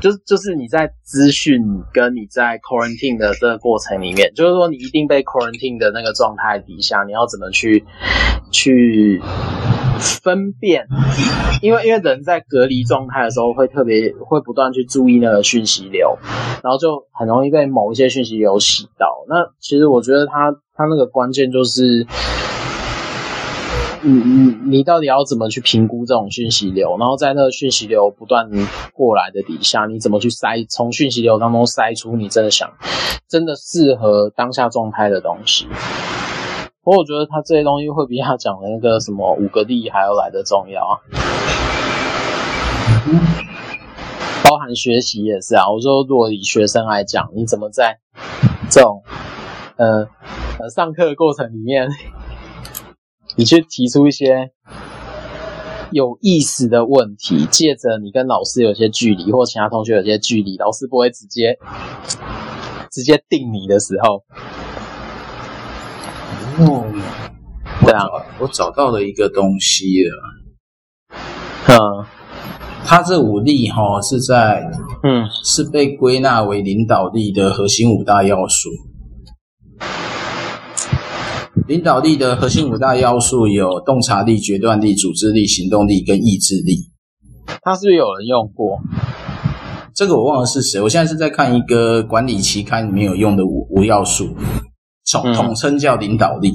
[0.03, 1.62] 就是就是你在资讯
[1.93, 7.85] 跟你在 quarantine 的这个过程里面，就是说你一定被 quarantine 的那个状态底下，你要怎么去
[8.51, 9.23] 去
[10.21, 10.88] 分辨？
[11.62, 16.19] 因为因为人在隔离状态的时候，会特别会不断去注意那个讯息流，
[16.65, 19.25] 然后就很容易被某一些讯息流洗到。
[19.29, 22.05] 那其实我觉得他他那个关键就是。
[24.05, 26.97] 你你你到底要怎么去评估这种讯息流？
[26.99, 28.51] 然后在那个讯息流不断
[28.95, 30.67] 过来的底下，你怎么去筛？
[30.69, 32.69] 从讯息流当中筛出你真的想、
[33.29, 35.69] 真的适合当下状态的东西。
[36.83, 40.99] 不过我觉得他这些东西会比他讲的那个什么五个力还要来的重要啊。
[44.45, 45.71] 包含学习也是啊。
[45.71, 48.01] 我说，如果以学生来讲，你怎么在
[48.69, 49.05] 这种
[49.77, 50.09] 呃
[50.59, 51.88] 呃上课的过程里面？
[53.37, 54.51] 你去提出一些
[55.90, 61.59] 有意思的问题，借着你跟老师有些距离，或其他同学有些距离，老师不会直接
[62.90, 64.23] 直接定你的时候。
[66.59, 66.85] 哦，
[67.81, 68.05] 对啊，
[68.38, 70.11] 我找到了一个东西了。
[71.68, 72.05] 嗯，
[72.85, 74.71] 他这五力哈是在
[75.03, 78.68] 嗯是被归纳为领导力的核心五大要素。
[81.72, 86.90] 领导力的核心五大要素有洞察力、决断力、组织力、行动力跟意志力。
[87.62, 88.78] 他是不是有人用过？
[89.94, 90.78] 这个我忘了是谁。
[90.82, 94.37] 我现在是在看一个管理期刊里面有用的五五要素，
[95.11, 96.50] 统统称叫领导力。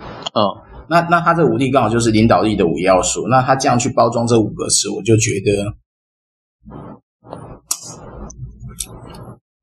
[0.00, 0.42] 嗯，
[0.88, 3.28] 那那他这五力刚好就是领导力的五要素。
[3.28, 6.74] 那他这样去包装这五个词，我就觉得，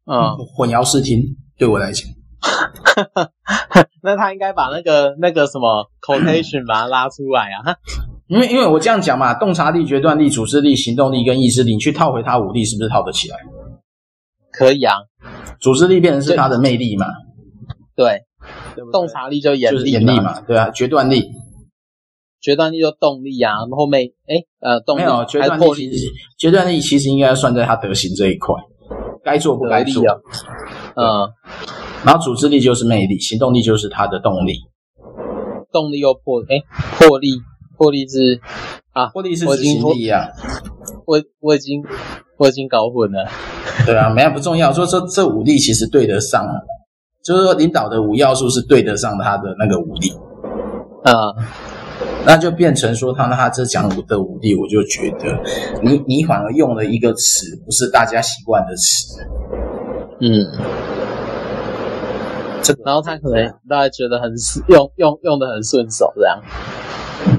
[0.06, 2.08] 嗯，混淆视听，对我来讲。
[4.02, 7.76] 那他应该把那个那个什么 quotation 把它拉出来啊，
[8.28, 13.38] 因为因为我这样讲嘛，洞察力、决断力、组织力、行动力跟意志力，你去套回他武力，是不是套得起来？
[14.52, 14.96] 可以啊，
[15.60, 17.06] 组织力变成是他的魅力嘛？
[17.96, 18.24] 对，
[18.92, 21.30] 洞察力就眼力，眼力嘛，对啊，决断力，
[22.42, 25.92] 决断力就动力啊，后面哎呃动力没有决断力，
[26.38, 28.56] 决断力其实应该算在他德行这一块，
[29.24, 30.04] 该做不该做，
[30.96, 31.30] 嗯。
[32.06, 34.60] 然后组织力就是魅力，行动力就是它的动力，
[35.72, 36.64] 动力又破诶
[36.98, 37.42] 魄力
[37.78, 38.40] 破力是
[38.94, 40.28] 啊，破力是执行力啊。
[41.06, 41.84] 我我已经
[42.38, 43.28] 我已经搞混了。
[43.86, 44.72] 对啊，没有不重要。
[44.74, 46.46] 所以说这五力其实对得上，
[47.24, 50.12] 就是说领导的五要素是对得上他的那个五力。
[51.04, 51.46] 啊、嗯，
[52.26, 55.40] 那就变成说他那他这讲的五力，我就觉得
[55.84, 59.22] 你你反而用了一个词，不是大家习惯的词。
[60.20, 60.44] 嗯，
[62.68, 64.32] 这个，然后他可能大家觉得很
[64.68, 66.40] 用用用的很顺手，这样。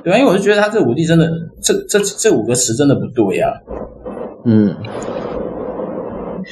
[0.03, 1.31] 对啊，因为我就觉得他这五力真的，
[1.63, 3.53] 这这这五个词真的不对啊。
[4.45, 4.75] 嗯。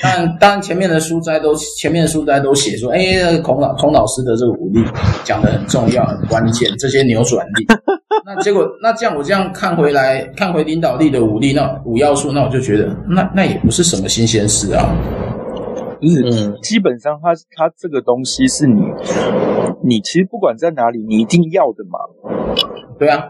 [0.03, 4.85] 但当然前面的书斋都前面的书斋都写说，哎，孔老孔老师的这个武力
[5.25, 7.67] 讲的很重要、很关键，这些扭转力。
[8.27, 14.85] 那结果那这样我这样看回来，看回领导力的武力，那五要素，那我就觉得那那也不是什么新鲜事啊。
[16.01, 18.83] 不是，嗯，基本上它它这个东西是你
[19.83, 21.99] 你其实不管在哪里，你一定要的嘛。
[22.99, 23.25] 对啊，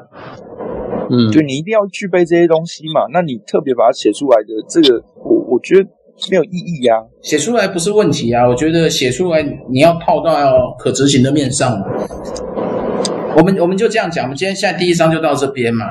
[1.11, 3.07] 嗯，就你一定要具备这些东西嘛。
[3.12, 5.90] 那你特别把它写出来的这个，我我觉得。
[6.31, 8.48] 没有意义呀、啊，写出来不是问题啊。
[8.48, 11.85] 我觉得写出来你要套到可执行的面上嘛。
[13.37, 15.85] 我们我们就这样讲，我们今天现在第一章就到这边嘛。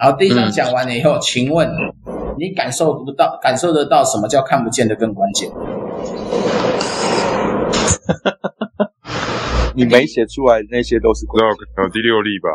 [0.00, 1.68] 然后第一章讲完了以后，嗯、请问
[2.38, 5.50] 你感受不到、感受得到什么叫看不见的更关键？
[9.76, 11.66] 你没写出来那些都是关键。
[11.76, 12.48] 那第六例吧。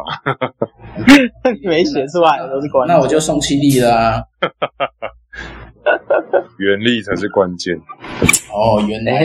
[1.64, 2.88] 没写出来都是关。
[2.88, 4.24] 那我就送七例了啊。
[6.58, 7.76] 原力才是关键。
[8.52, 9.22] 哦，原来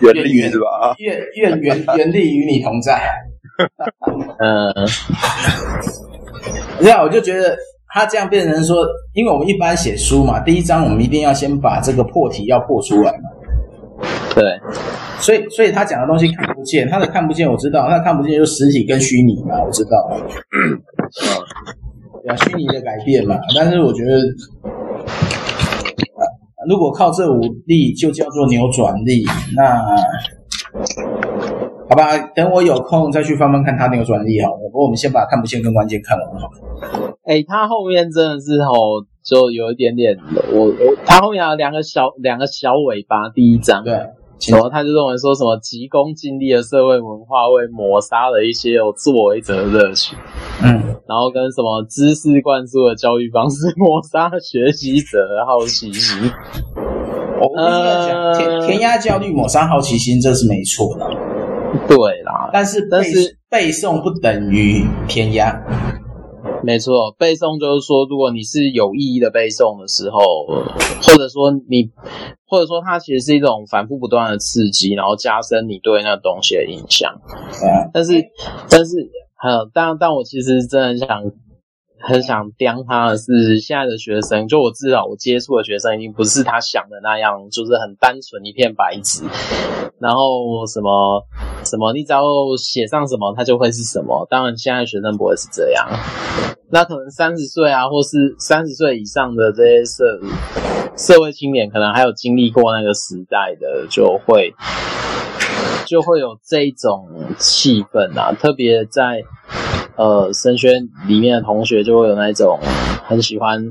[0.00, 0.94] 原力是吧？
[0.98, 3.00] 愿愿原原力与你同在。
[4.38, 4.72] 嗯，
[6.80, 7.56] 这样我就觉得
[7.88, 13.30] 他这样变成说，因为我们一般写书嘛，第一章我们一定要先把这个破题要破出来嘛。
[14.34, 14.58] 对，
[15.18, 20.08] 所以所以他讲的东西看不见，他的看不见我知道，他的看不见就是实体跟虚拟嘛，我知道。
[20.12, 20.80] 嗯，
[22.22, 24.20] 对啊，虚拟的改变嘛，但是我觉得。
[26.68, 29.24] 如果靠这五力就叫做扭转力，
[29.56, 29.84] 那
[31.90, 34.60] 好吧，等我有空再去翻翻看他扭转力好了。
[34.70, 37.16] 不过我们先把看不见跟关键看完好了。
[37.24, 40.18] 哎，他后面真的是吼，就有一点点，
[40.52, 43.94] 我我他后面有两个小两个小尾巴，第一章对。
[44.50, 50.18] 然后他就认为说什么急功近利的社会文化会抹杀了一些有作为者的热情，
[50.64, 56.28] 嗯，然后跟什么知识灌输的教育方式抹杀了学习者的好奇心。
[57.40, 61.08] 我跟你讲，填填鸭教育抹杀好奇心，这是没错的。
[61.86, 65.56] 对啦，但是但是背诵不等于填鸭。
[66.62, 70.18] 没错，背诵就是说，如果你是有意义的背诵的时候，
[71.02, 71.90] 或者说你，
[72.46, 77.20] 或者说它其实是一种反复不断的刺激，然后加深你对那东西的印象。
[77.62, 78.12] 嗯，但是，
[78.70, 81.08] 但是，还有，但但我其实真的很想。
[82.02, 89.22] 很想刁他的是现在的学生，就我知道我接触的学生已经不是他想的那样，就是很单纯一片白纸，
[89.98, 91.24] 然后什么
[91.64, 92.22] 什么，你只要
[92.58, 94.26] 写上什么，他就会是什么。
[94.28, 95.88] 当然，现在学生不会是这样。
[96.70, 100.20] 那可能三十岁啊，或是三十岁以上的这些社
[100.96, 104.54] 社会青年，可能还有经历过那个时代的，就会
[105.86, 109.22] 就会有这种气氛啊，特别在。
[109.96, 110.72] 呃，神学
[111.06, 112.58] 里面的同学就会有那种
[113.06, 113.62] 很喜欢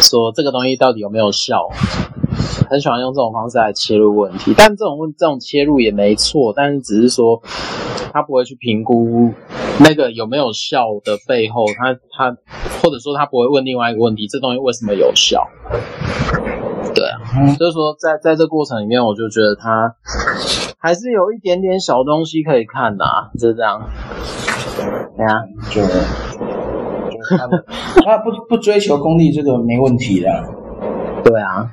[0.00, 1.68] 说这个东西到底有没有效，
[2.70, 4.54] 很喜欢用这种方式来切入问题。
[4.56, 7.42] 但这种问这种切入也没错，但是只是说
[8.12, 9.32] 他不会去评估
[9.78, 12.36] 那个有没有效的背后，他他
[12.82, 15.46] 或者说他不会问另外一个问题：这东西为什么有效？
[17.58, 19.94] 就是说在在这过程里面，我就觉得他
[20.78, 23.80] 还是有一点点小东西可以看的啊，就这样。
[25.16, 25.88] 对啊，就就
[27.36, 27.64] 他们，
[28.04, 30.28] 他不不追求功利，这个没问题的。
[31.22, 31.70] 对啊，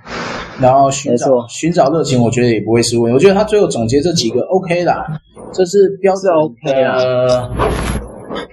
[0.61, 3.13] 然后寻找寻找热情，我觉得也不会是问题。
[3.13, 5.05] 我觉得他最后总结这几个 OK 啦，
[5.51, 6.95] 这是标准 OK 啊，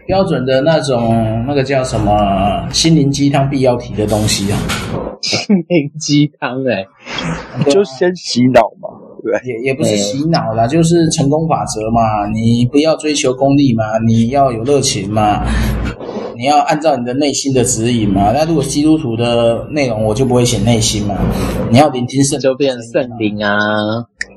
[0.06, 4.58] 标准的那种那个叫什么心灵鸡汤必要提的东西啊，
[5.20, 6.86] 心灵鸡汤哎，
[7.70, 8.88] 就先洗脑嘛。
[9.24, 12.28] 对，也也不是洗脑啦，就是成功法则嘛。
[12.32, 15.44] 你不要追求功利嘛，你要有热情嘛，
[16.36, 18.30] 你要按照你的内心的指引嘛。
[18.32, 21.16] 那如果基督徒的内容，我就不会写内心嘛。
[21.72, 23.58] 你要聆听圣，就变圣灵啊，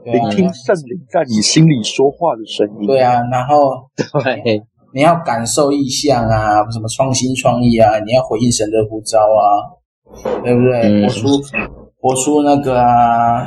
[0.06, 2.88] 聆听圣灵在你心里说话的声音。
[2.88, 4.64] 对啊，然后对，
[4.94, 9.44] 你要感受意象啊，什么创新创意啊，你要回应神的呼召啊，
[10.44, 11.04] 对不对？
[11.04, 11.28] 活出。
[12.02, 13.46] 活出那个啊，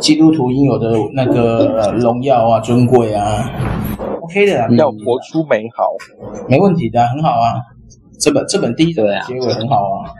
[0.00, 3.48] 基督徒应有的那个荣耀啊、尊贵啊
[4.20, 5.84] ，OK 的啦，要活出美好，
[6.48, 7.54] 没问题的，很好啊。
[8.18, 10.10] 这本这本第一的结尾很好啊，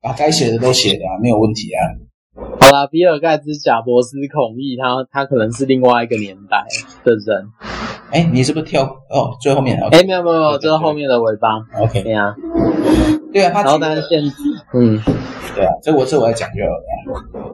[0.00, 1.82] 把该写的都写的啊，没有问题啊。
[2.60, 6.64] 好啦，比尔盖茨、贾伯斯、孔毅，他他可能是另外一个年代
[7.02, 7.48] 的人。
[8.12, 9.32] 哎，你是不是跳哦？
[9.40, 11.48] 最后面哎、okay，没有没有这是后面的尾巴。
[11.80, 12.34] OK，对啊，
[13.32, 14.22] 对啊，他然后但是现
[14.74, 15.00] 嗯，
[15.56, 16.84] 对啊，这我这我要讲就好了。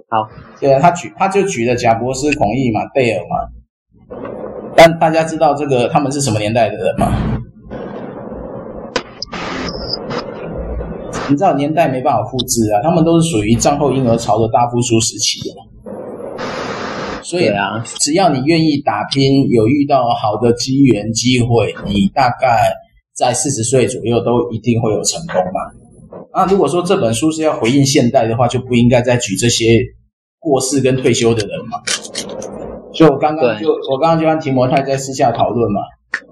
[0.08, 0.28] 好，
[0.60, 3.36] 对啊，他举他就举了贾博士、孔毅嘛、贝尔嘛，
[4.74, 7.12] 但大家知道这个他们是什么年代的人吗？
[11.30, 15.54] 你知道年代没办法复制啊，他们都是属于战后婴儿潮的大复苏时期的，
[17.28, 22.72] 所以啊，只要你愿意打拼，有遇到好的机缘机会，你大概
[23.14, 25.60] 在四十岁左右都一定会有成功嘛。
[26.32, 29.66] 那如果说这本书是要回应现代的话，就不应该再举这些
[30.38, 31.78] 过世跟退休的人嘛。
[32.94, 35.82] 所以我刚刚就我刚刚就跟提摩太在私下讨论嘛。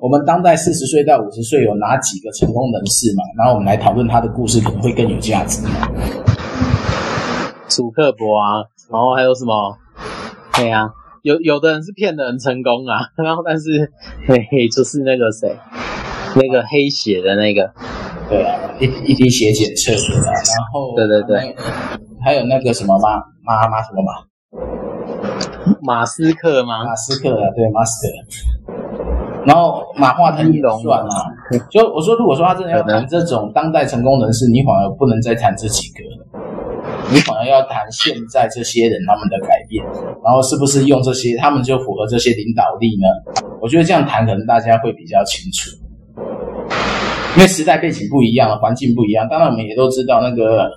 [0.01, 3.23] 我们当代四十岁到五十岁有哪几个成功人士嘛？
[3.37, 5.63] 然后我们来讨论他的故事，可能会更有价值。
[7.69, 9.77] 楚克伯啊，然后还有什么？
[10.57, 10.89] 对啊，
[11.23, 13.93] 有有的人是骗的很成功啊， 然后但是
[14.27, 15.55] 嘿嘿，就是那个谁，
[16.37, 17.71] 那个黑血的那个，
[18.29, 21.55] 对啊，一一滴血检测出来，然后对对对，
[22.25, 24.27] 还有那个什么马马马什么马？
[25.83, 26.85] 马斯克吗？
[26.85, 28.75] 马斯克啊，对，马斯克。
[29.45, 31.09] 然后马化腾也算嘛，
[31.71, 36.03] 就我说，如果说他真的要谈这种当代成功人士，你反而不能再谈这几个，
[37.13, 39.85] 你反而要谈现在这些人他们的改变，
[40.25, 43.07] 然后是不是用这些，他们就符合这些领导力呢？
[43.61, 45.71] 我觉得这样谈可能大家会比较清楚，
[47.37, 49.29] 因为时代背景不一样，环境不一样。
[49.29, 50.69] 当然我们也都知道那个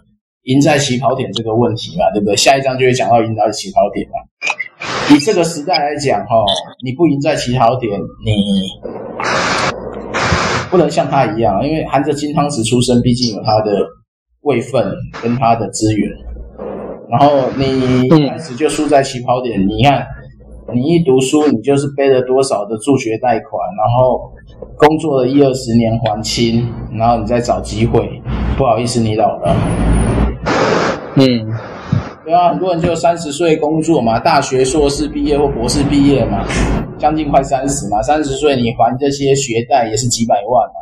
[0.44, 2.36] 赢在起跑点这个问题嘛，对不对？
[2.36, 4.14] 下一章就会讲到赢在起跑点嘛。
[5.12, 6.36] 以这个时代来讲，哈，
[6.86, 8.32] 你不赢在起跑点，你
[10.70, 13.84] 不能像他一样，因为含着金汤匙出生，毕竟有他的
[14.42, 16.12] 位份跟他的资源。
[17.10, 20.06] 然后你一开始就输在起跑点，你看，
[20.74, 24.32] 你一读书，你就是背了多少的助学贷款，然后
[24.78, 28.22] 工作了一二十年还清，然后你再找机会，
[28.58, 29.56] 不好意思，你老了。
[31.16, 31.52] 嗯。
[32.24, 36.46] 对啊，很多人就三十岁工作嘛，大学硕士毕业或博士毕业嘛，
[36.96, 40.80] 将近快三十嘛，三十岁你还这些学贷也是几百万嘛，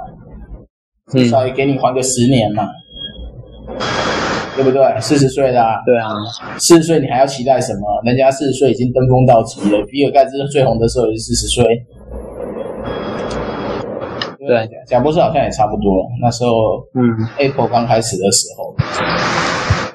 [1.13, 2.69] 至少也给你还个十年嘛，嗯、
[4.55, 4.81] 对不对？
[4.99, 6.09] 四十岁啦，对啊，
[6.57, 7.81] 四十岁你还要期待什么？
[8.05, 11.63] 人家四十岁已经登峰造极了，比尔盖茨最红的时候也是四十岁，
[14.39, 16.51] 对，贾博士好像也差不多，那时候
[16.95, 17.01] 嗯
[17.37, 18.73] ，Apple 刚开始的时候。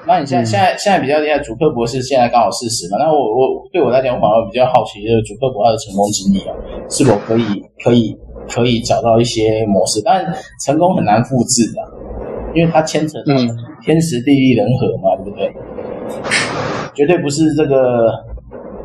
[0.05, 2.97] 那你现在现在现在比较厉害，主克博士现在刚好四十嘛？
[2.99, 6.53] 那我我对我来讲，我反而比较好奇，就是主克博他的成功经历啊，
[6.89, 8.13] 是否可以可以
[8.49, 10.01] 可以找到一些模式？
[10.03, 10.25] 但
[10.65, 11.79] 成功很难复制的，
[12.53, 13.33] 因为它牵扯到
[13.83, 15.53] 天时地利人和嘛，对不对？
[16.93, 18.11] 绝对不是这个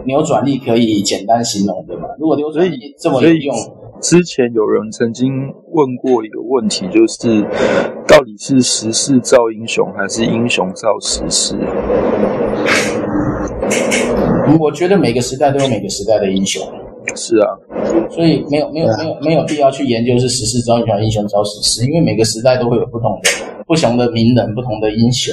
[0.06, 2.08] 扭转力可以简单形容的嘛。
[2.18, 3.54] 如果扭转力这么有用。
[4.00, 5.28] 之前有人曾经
[5.72, 7.42] 问过一个问题，就是
[8.06, 11.56] 到底是时势造英雄，还是英雄造时势？
[14.60, 16.62] 我觉得每个时代都有每个时代的英雄。
[17.16, 17.48] 是啊，
[18.08, 23.30] 所以没有没有没有没有必要去研究是时势造英雄，英雄造时势，因为每个时代都会有不同的
[23.68, 25.32] 不同的名人，不同的英雄。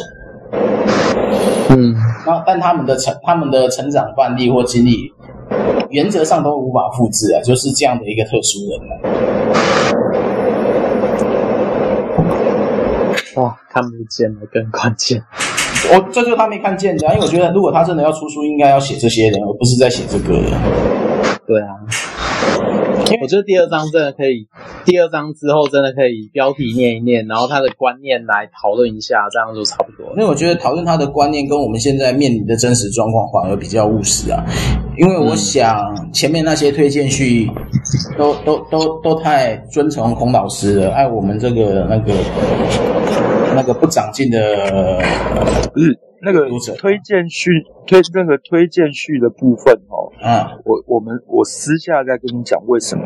[1.69, 1.95] 嗯，
[2.27, 5.11] 那但他们的成他们的成长范例或经历。
[5.89, 8.99] 原则上都无法复制啊，就是这样的一个特殊人了。
[13.35, 15.23] 哇，看不见了，更关键。
[15.93, 20.51] 我这就是他没看见的啊，因为我觉得如果他真的要出书，应该要写这些人，而不是在写这个人。
[21.45, 21.77] 对啊。
[23.21, 24.47] 我觉得第二章真的可以，
[24.83, 30.11] 第二章之后真的可以标题念一念，然后他的观念来讨论一下，这样就差不多。
[30.13, 34.43] 因为我觉得讨论他的观念跟我们现在面临的真实状况反而比较务实啊。
[34.97, 37.49] 因为我想前面那些推荐序
[38.17, 42.13] 都都都都太尊崇孔老师了，爱我们这个那个
[43.55, 44.39] 那个不长进的
[45.75, 46.04] 日。
[46.21, 46.47] 那个
[46.77, 47.51] 推荐序
[47.85, 53.03] 推那个推荐序的部分哦，嗯，我我们我私下再跟你讲为什么，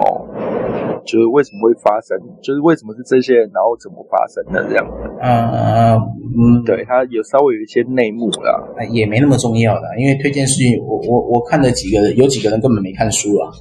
[1.06, 4.88] 就是为什么会发生，就是为什么是这些人，然后怎么发生的这样，
[5.22, 6.00] 嗯嗯
[6.38, 13.52] 嗯，对，他有稍微有一些内幕啦，也没那么重要的，因为推荐序我我我看了几个人，有几个人根本没看书啊，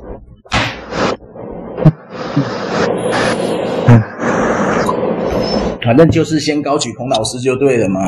[5.82, 8.00] 反正就是先高举孔老师就对了嘛。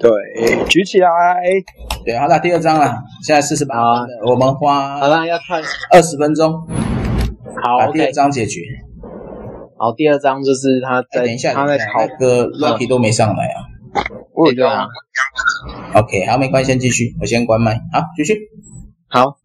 [0.00, 1.08] 对，举起来。
[2.06, 6.50] 对，好了，第二章了，现在四十八分了，我们花好了要看二十分钟，
[7.62, 8.62] 好，把第二章解决。
[9.76, 13.60] 好，第二章就是他在，欸、等一下，他在考那个 Lucky 都没上来啊。
[14.32, 14.86] 我有啊。
[15.94, 17.74] OK，好，没关系，先继续，我先关麦。
[17.92, 18.38] 好，继续。
[19.08, 19.36] 好。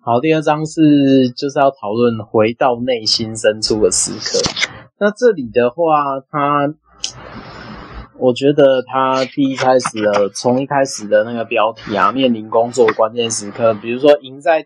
[0.00, 4.38] 好，第二章是就是要讨论回到内心深处的时刻。
[5.00, 6.68] 那这里的话，他，
[8.18, 14.64] 我觉得他第一开始的，从一开始的那个标题啊，面临工作关键时刻，比如说赢在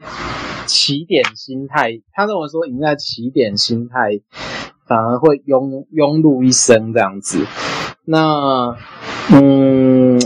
[0.67, 4.21] 起点心态，他认为说赢在起点心态
[4.87, 7.45] 反而会庸庸碌一生这样子。
[8.05, 8.77] 那，
[9.33, 10.21] 嗯，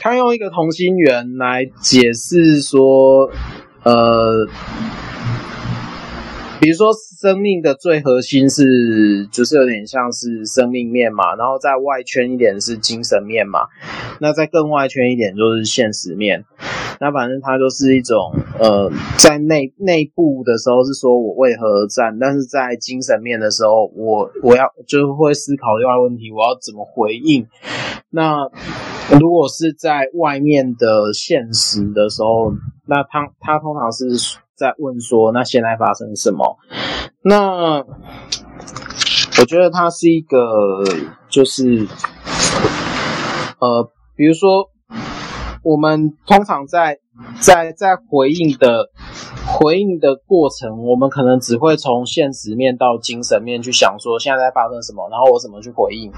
[0.00, 3.30] 他用一个同心圆来解释说。
[3.84, 4.46] 呃，
[6.60, 6.90] 比如说
[7.20, 13.60] 生命的最核心是，就是有点像是生命面嘛，然后在外圈一点是精神面嘛，
[14.20, 16.44] 那在更外圈一点就是现实面。
[17.00, 27.46] 那反正它就是一种，呃，在内内部的时候是说我为何而战，但是在精神面的时候，我我要就会思考另外问题，我要怎么回应。
[28.10, 28.50] 那
[29.20, 32.52] 如果是在外面的现实的时候，
[32.84, 36.58] 那他他通常是在问说，那现在发生什么？
[37.22, 37.78] 那
[39.40, 40.82] 我觉得他是一个，
[41.28, 41.86] 就是
[43.60, 44.70] 呃，比如说
[45.62, 46.98] 我们通常在
[47.40, 48.90] 在在回应的。
[49.50, 56.12] 回应的过程，我们可能只会从现实面到精神面去想说现在在发生什么，然后我怎么去回应，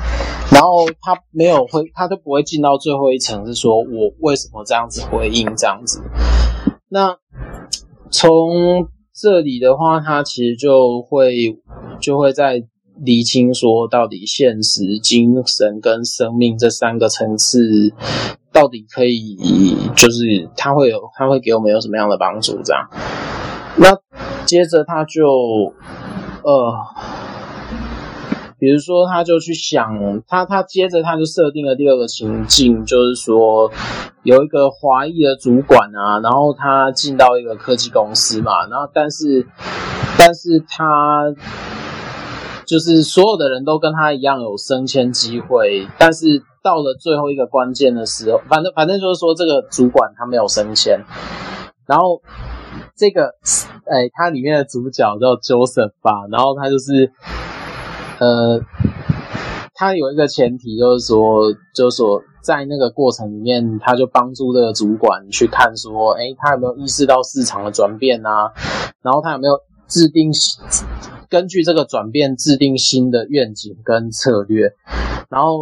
[0.50, 6.02] 然后他没有会，他都不会进到最后一层，是说我为什么这样子回应这样子。
[6.88, 7.16] 那
[8.10, 11.58] 从这里的话，他其实就会
[12.00, 12.62] 就会在
[13.02, 17.94] 厘清说，到底现实、精神跟生命这三个层次。
[18.52, 19.38] 到底可以，
[19.94, 22.60] 就是他会有，他会给我们有什么样的帮助？
[22.64, 22.84] 这样，
[23.76, 23.96] 那
[24.44, 25.24] 接着他就，
[26.42, 26.74] 呃，
[28.60, 33.72] 比如说他就去想，他他接着他就设定了第二个情境，就是说
[34.22, 39.46] 有一个华裔的主管啊，然后他进到一个科技公司嘛，然后但是，
[40.18, 41.34] 但是他
[42.66, 46.42] 就是所有的人都跟他一样有升迁机会，但是。
[46.62, 51.00] 到了最后一个关键的时候，反正反正就是说，这个主管他没有升迁，
[51.86, 52.20] 然后
[52.94, 53.32] 这个
[53.86, 57.10] 哎，他里面的主角叫 Joseph 吧，然后他就是
[58.20, 58.60] 呃，
[59.74, 68.52] 他有一个前提，就是说，就是说，在那个过程里面，他就帮助这个主管去看说，哎，他有没有意识到市场的转变啊？
[69.02, 69.58] 然后他有没有
[69.88, 70.30] 制定
[71.30, 74.74] 根据这个转变制定新的愿景跟策略？
[75.30, 75.60] 然后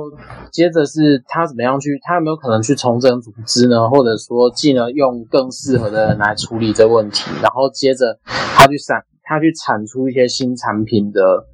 [0.50, 3.88] 接着是他怎么样去，他有没有可能去重整组织呢？
[3.88, 7.30] 或者说进而用更适合的人来处理这个问题？
[7.40, 11.44] 然后接着他去产，他去产出一些新产品的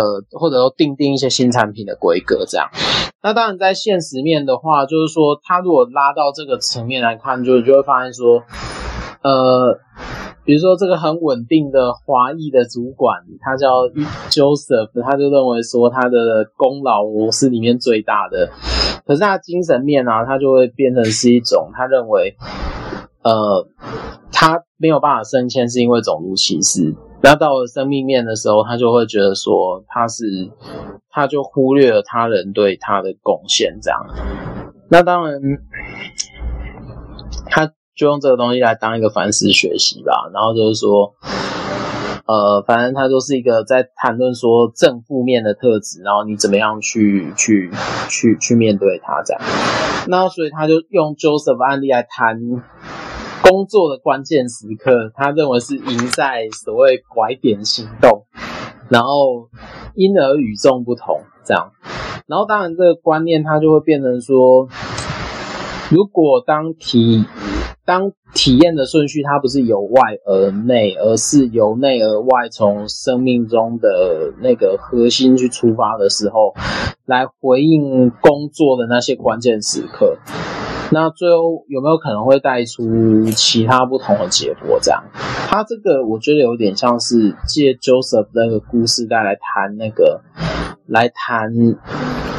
[0.00, 2.68] 的，或者说定定一些新产品的规格这样。
[3.22, 8.42] 那当然在现实面的话，就是说他如果拉到这个层面来看，就就会发现说，
[9.22, 9.78] 呃。
[10.44, 13.86] 比如说，这个很稳定的华裔的主管，他叫
[14.28, 18.50] Joseph，他就认为说他的功劳是里面最大的。
[19.06, 22.34] 可是他精神面啊，他就会变成是一种，他认为，
[23.22, 23.68] 呃，
[24.32, 26.92] 他没有办法升迁是因为种族歧视。
[27.22, 30.50] 那到了生命面的时候，他就会觉得说他是，
[31.10, 34.06] 他就忽略了他人对他的贡献这样。
[34.90, 35.40] 那当然，
[37.46, 37.72] 他。
[37.94, 41.12] 就用这个东西来当一个反思学习吧，然后就是说，
[42.24, 47.70] 呃，反正他就是一个在谈论说正负面的特质，然后你怎么样去去
[48.08, 49.42] 去去面对它这样。
[50.08, 52.40] 那所以他就用 Joseph 案例来谈
[53.42, 58.24] 工作的关键时刻，他认为是赢在所谓拐点行动，
[58.88, 59.48] 然后
[59.94, 61.72] 因而与众不同这样。
[62.26, 64.68] 然后当然这个观念它就会变成说，
[65.90, 67.24] 如果当体
[67.84, 76.54] 当体验的顺序，它不是由外而内，而是由内而外，从生命中的那个核心去出发的时候，
[77.04, 80.16] 来回应工作的那些关键时刻。
[80.90, 84.78] 那最后有没有可能会带出其他不同的结果？
[84.82, 85.02] 这样，
[85.48, 90.20] 他这个我觉得有点像是借 Joseph 那个故事带来谈那个，
[90.86, 91.50] 来谈，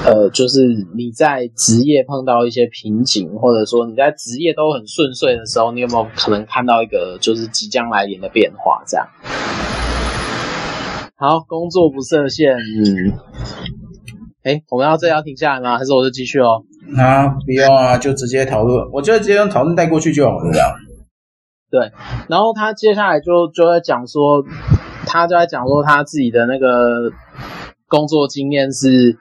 [0.06, 8.84] 呃，就是你在职业碰到一些瓶颈，或者说你在职业都很顺遂的时候，你有没有可能看到一个就是即将来临的变化？
[8.86, 9.08] 这样。
[11.16, 12.56] 好，工作不设限。
[12.58, 13.14] 嗯，
[14.44, 15.78] 哎，我们要这要停下来吗？
[15.78, 16.66] 还是我就继续哦？
[16.98, 18.90] 啊，不用啊，就直接讨论。
[18.92, 20.52] 我觉得直接用讨论带过去就好了。
[21.70, 21.92] 对，
[22.28, 24.44] 然后他接下来就就在讲说，
[25.08, 27.12] 他就在讲说他自己的那个
[27.88, 29.18] 工作经验是，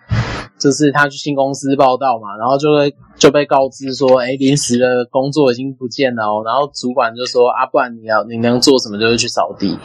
[0.59, 9.79] 就是他去新公司报道嘛，然后就会就被告知说，哎，临时的工作已经不见了哦，然后主管就说，啊，不然你要你能做什么就是去扫地。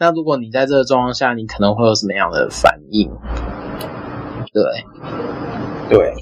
[0.00, 3.08] 那如果你在这个状况下，你可能会有什么样的反应？
[4.52, 4.62] 对，
[5.88, 6.14] 对，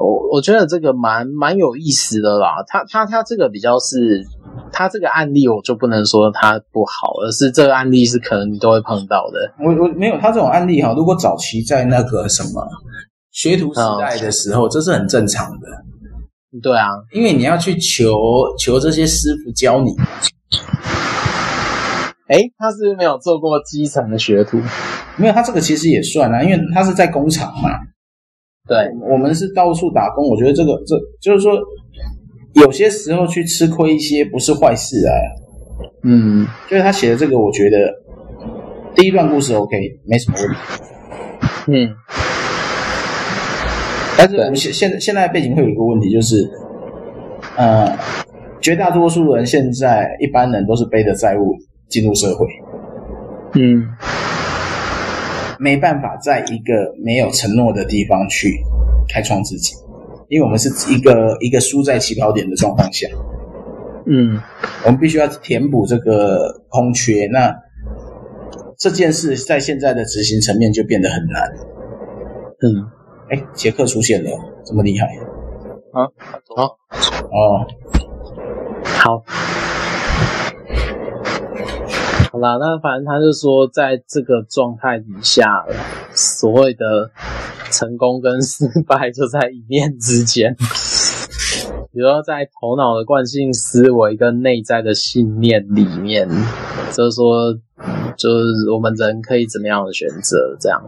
[0.00, 2.64] 我我觉得这个蛮蛮有意思的啦。
[2.66, 4.24] 他他他这个比较是，
[4.72, 9.52] 他这个案例我就不能说他不好，而是这个案例是可能你都会碰到的。
[9.58, 12.66] 我我没有他这种案例哈，如果早期在那个什么
[13.30, 15.68] 学徒时代的时候，嗯、这是很正常的。
[16.62, 18.16] 对啊，因为你要去求
[18.58, 19.94] 求这些师傅教你。
[22.26, 24.58] 哎，他是不是没有做过基层的学徒？
[25.16, 27.68] 没有，他这个其实也算啊，因为他是在工厂嘛。
[28.70, 28.78] 对，
[29.10, 31.58] 我们是到处打工，我觉得这个这就是说，
[32.54, 35.12] 有些时候去吃亏一些不是坏事啊。
[36.04, 37.92] 嗯，就是他写的这个，我觉得
[38.94, 40.56] 第一段故事 OK，没什么问题。
[41.66, 41.92] 嗯，
[44.16, 46.48] 但是我们现现现在背景会有一个问题，就是，
[47.56, 47.98] 呃，
[48.60, 51.56] 绝大多数人现在一般人都是背着债务。
[51.90, 52.46] 进入社会，
[53.56, 53.84] 嗯，
[55.60, 58.64] 没办法在一个没有承诺的地方去
[59.12, 59.74] 开创自己，
[60.28, 63.06] 因为我们是一个一个输在起跑点的状况下，
[64.06, 64.40] 嗯，
[64.86, 67.26] 我们必须要填补这个空缺。
[67.30, 67.54] 那
[68.78, 71.52] 这件事在现在的执行层面就变得很难。
[72.62, 72.88] 嗯，
[73.30, 74.30] 哎，杰克出现了，
[74.64, 75.06] 这么厉害
[75.92, 76.08] 啊？
[76.56, 76.78] 好，
[77.30, 77.66] 哦，
[78.84, 79.22] 好。
[82.32, 85.64] 好啦，那反正他就说，在这个状态底下，
[86.14, 87.10] 所谓的
[87.72, 90.54] 成功跟失败就在一念之间。
[91.92, 96.28] 比如说，在头脑的惯性思维跟内在的信念里面，
[96.92, 97.52] 就是说，
[98.16, 100.56] 就是我们人可以怎么样的选择？
[100.60, 100.80] 这样。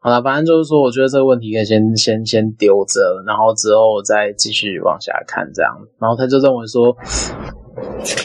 [0.00, 5.78] 好了，反正就是说，我觉得这个问题可以先先先丢着，然后之后再继续往下看，这样。
[6.00, 6.96] 然后他就认为说。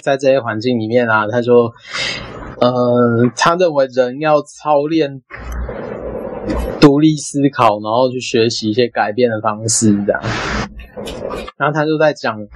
[0.01, 1.73] 在这些环境里面啊，他说，
[2.59, 5.21] 呃，他认为人要操练
[6.79, 10.21] 独立思考，然后去学习一些改变的方式，这样。
[11.57, 12.47] 然后他就在讲，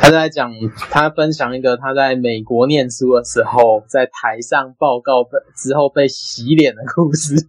[0.00, 0.52] 他在讲，
[0.90, 7.46] 他分享一个他在美国念书的时候，在台上报告之后被洗脸的故事。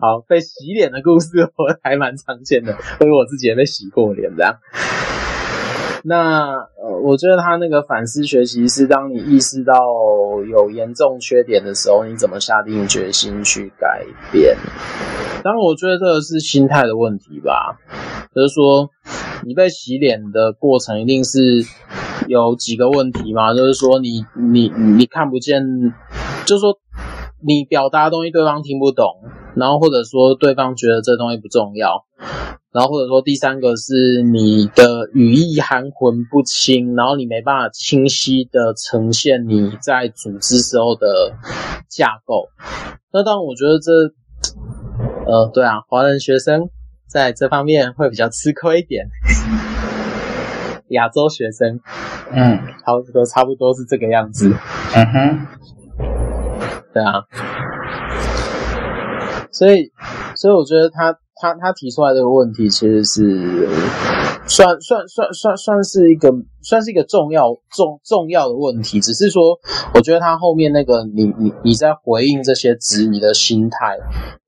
[0.00, 4.54] 好，被洗脸的故事我还蛮常见的，因为我自己也被洗过脸，这样。
[6.04, 9.74] 那呃，我觉得他那个反思学习是，当你意识到
[10.48, 14.56] 有严重缺点的时候，你怎么下定决心去改变？
[15.42, 17.78] 当然，我觉得这个是心态的问题吧。
[18.34, 18.90] 就是说，
[19.44, 21.64] 你被洗脸的过程一定是
[22.26, 23.54] 有几个问题嘛？
[23.54, 25.62] 就是说你，你你你看不见，
[26.44, 26.78] 就是说
[27.40, 29.22] 你表达的东西对方听不懂，
[29.54, 32.04] 然后或者说对方觉得这东西不重要。
[32.70, 41.32] 然后或者说第三个是你的语义含混不清，然后你没办法清晰的呈现你在组织时候的
[41.88, 42.48] 架构。
[43.10, 43.92] 那当然，我觉得这，
[45.26, 46.68] 呃，对啊，华人学生
[47.06, 49.06] 在这方面会比较吃亏一点。
[50.88, 51.80] 亚洲学生，
[52.32, 54.54] 嗯，差不多差不多是这个样子。
[54.94, 55.46] 嗯哼，
[56.98, 57.22] 对啊。
[59.52, 59.92] 所以，
[60.34, 61.16] 所以我觉得他。
[61.40, 63.68] 他他提出来这个问题，其实是
[64.48, 66.32] 算算算算算是一个
[66.62, 68.98] 算是一个重要重重要的问题。
[68.98, 69.56] 只是说，
[69.94, 73.98] 我觉得他后面那个你你你在回应这些质疑的心态，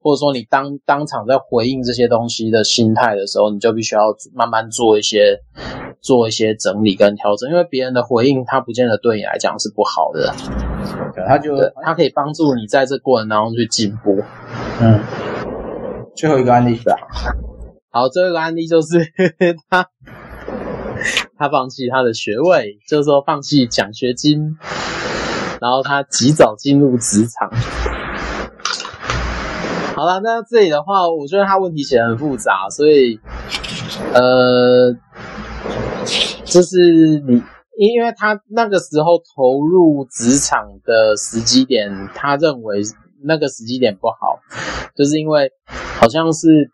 [0.01, 5.39] 或者说你当当场在回应这些东西的心态的时候，你就必须要慢慢做一些
[6.01, 10.35] 做一些整理跟调整，因为别人的回应他不见得对你来讲是不好的，
[11.27, 14.23] 他就他可以帮助你在这过程当中去进步，
[14.81, 15.01] 嗯。
[16.17, 16.97] 最后一个案例是吧？
[17.91, 18.99] 好，最后一个案例就是
[19.71, 19.87] 他
[21.39, 24.59] 他放弃他的学位，就是说放弃奖学金，
[25.63, 27.51] 然后他及早进入职场。
[29.97, 33.19] 好了，那这里的话，我觉得他问题写的很复杂，所以
[34.13, 34.95] 呃，
[36.45, 37.43] 就是你，
[37.89, 42.81] 因为他那个时候投入职场的时机点，他认为
[43.23, 44.41] 那个时机点不好，
[44.95, 45.51] 就是因为。
[46.01, 46.71] 好像是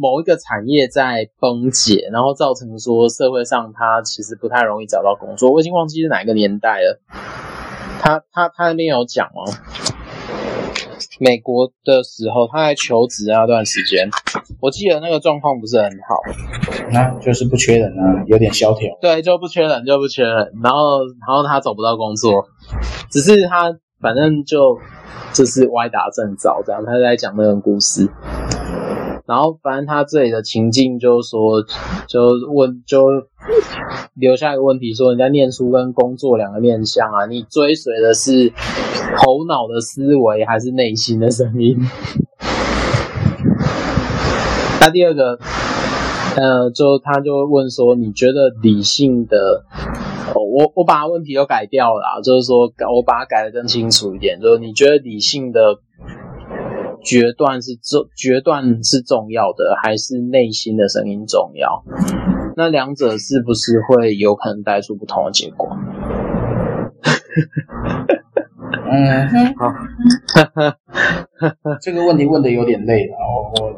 [0.00, 5.50] 某一个产业在崩解，然后造成说社会上他其实不太容易找到工作。
[5.50, 7.00] 我已经忘记是哪一个年代了。
[8.00, 9.42] 他他他那边有讲哦，
[11.20, 14.08] 美国的时候，他在求职那段时间，
[14.60, 16.20] 我记得那个状况不是很好，
[16.90, 18.88] 那、啊、就是不缺人啊，有点萧条。
[19.00, 20.52] 对，就不缺人，就不缺人。
[20.62, 22.46] 然后，然后他找不到工作，
[23.10, 24.78] 只是他反正就
[25.32, 28.08] 就是歪打正着这样，他在讲那个故事。
[29.26, 31.62] 然后，反正他这里的情境就是说，
[32.06, 32.20] 就
[32.52, 33.06] 问，就
[34.14, 38.52] 留下一个问题，说人家念书跟工作两个面向啊，你追随的是
[39.16, 41.78] 头脑的思维还是内心的声音？
[44.80, 45.38] 那第二个，
[46.36, 49.64] 呃，就他就问说，你觉得理性的，
[50.34, 55.78] 哦、我我把问题都改掉了，就是说我把它改得更清楚一点，就是你觉得理性的。
[57.06, 61.84] 决断是重，决断是重要的，还是内心的声音重要？
[62.56, 65.68] 那两者是不是会有可能带出不同的结果？
[68.90, 69.72] 嗯，好，
[71.80, 73.16] 这个问题问的有点累了。
[73.26, 73.72] 我，我，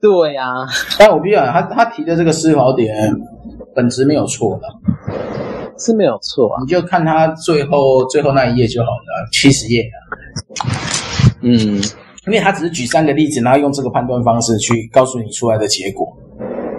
[0.00, 0.66] 对呀、啊，
[0.98, 2.94] 但我必须讲，他他提的这个思考点
[3.74, 4.68] 本质没有错的，
[5.78, 6.60] 是没有错啊。
[6.62, 9.96] 你就看他最后最后那一页就好了，七十页啊。
[11.42, 11.80] 嗯。
[12.26, 16.06] 因为他只是举三个例子，然后用这个判断方式去告诉你出来的结果，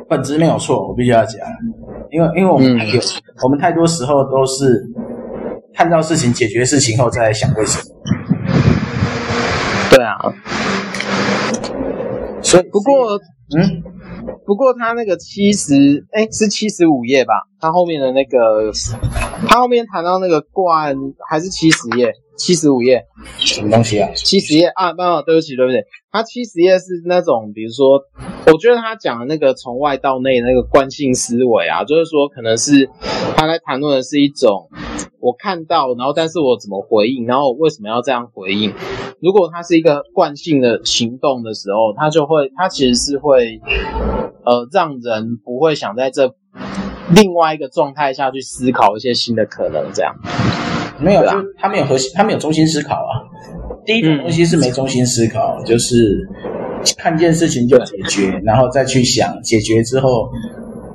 [0.07, 1.41] 本质没有错，我必须要讲。
[2.11, 3.03] 因为因为我们有、嗯、
[3.43, 4.85] 我们太多时候都是
[5.81, 7.85] 看到事情、解决事情后再来想为什么。
[9.89, 10.15] 对啊，
[12.43, 13.17] 所以不过
[13.57, 13.81] 嗯，
[14.45, 17.33] 不过他那个七十哎是七十五页吧？
[17.59, 18.71] 他后面的那个
[19.47, 20.95] 他后面谈到那个冠
[21.27, 22.13] 还是七十页。
[22.37, 23.05] 七十五页，
[23.37, 24.09] 什么东西啊？
[24.15, 25.77] 七十页啊，没有，对不起，对不起，
[26.11, 28.01] 他七十页是那种，比如说，
[28.47, 32.89] 我觉得他讲的那个从外到内那个惯性思维啊，就是说，可能是
[33.35, 34.69] 他来谈论的是一种
[35.19, 38.73] 我看到，然后但是我怎么回应，然后我为什么要这样回应？
[39.21, 43.61] 如果他是一个惯性的行动的时候，他就会，他其实是会，
[44.43, 46.33] 呃，让人不会想在这
[47.15, 50.15] 另外一个状态下去思考一些新的可能，这样。
[51.01, 53.11] 没有，啦他没有核心，他没有中心思考啊。
[53.85, 56.27] 第一种东西是没中心思考，嗯、就是
[56.97, 60.29] 看见事情就解决，然后再去想解决之后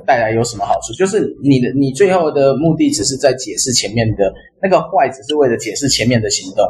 [0.05, 0.93] 带来有什么好处。
[0.93, 6.65] 就是你的你最后的目的只是在解释前面的那个坏，只是为了解释前面的行动，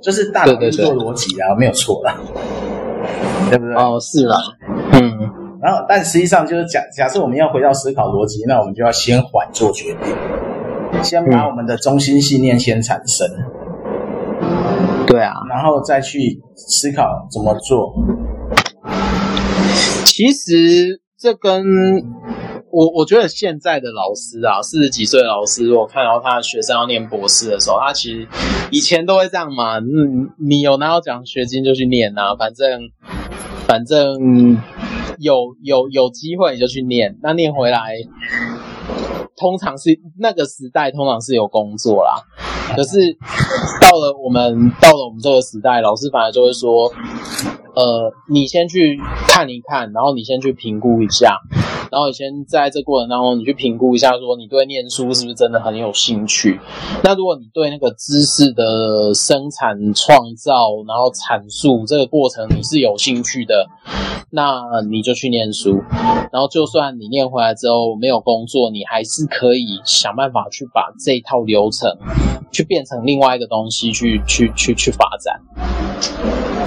[0.00, 2.18] 就是大脑运作逻辑啊，没有错啦，
[3.50, 3.74] 对不对？
[3.74, 4.36] 哦，是啦，
[4.92, 5.30] 嗯。
[5.62, 10.14] 然后，但实际上就是假假设我们要回到思考逻辑，那我们就要先缓做决定。
[11.02, 13.26] 先把我们的中心信念先产生，
[15.06, 17.94] 对啊，然后再去思考怎么做。
[20.06, 21.64] 其实这跟
[22.70, 28.26] 我我觉得现在的老师啊，四十几岁的老师，如果看到他的学生要念博士的时候，他其实
[28.70, 32.90] 以前都会这样嘛，嗯，你有拿到奖学金就去念啊，反正
[33.66, 34.58] 反正
[35.18, 37.94] 有有有机会你就去念，那念回来。
[39.44, 42.14] 通常是那个时代，通常是有工作啦。
[42.74, 43.14] 可是
[43.78, 46.90] 到了我们到了我们这个时代，老师反而就会说，
[47.74, 51.36] 呃，你先去看一看，然后你先去评估一下。
[51.94, 56.58] 然后你先在这过程当中，你去评估一下，说你对念书是不是真的很有兴趣？
[57.04, 63.68] 那如果你对那个知识的生产、创造，然后阐述这个过程你是有兴趣的，
[64.30, 65.80] 那你就去念书。
[66.32, 71.88] 然后就算你念回来之后没有工作，你还是可以想办法去把这一套流程
[72.50, 75.40] 去变成另外一个东西去去去去发展。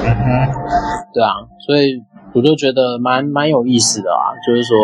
[0.05, 1.34] 嗯哼，对啊，
[1.65, 2.01] 所以。
[2.38, 4.77] 我就觉得蛮蛮有意思的啊，就是说，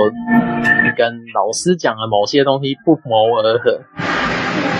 [0.97, 3.79] 跟老师讲的某些东西不谋而合。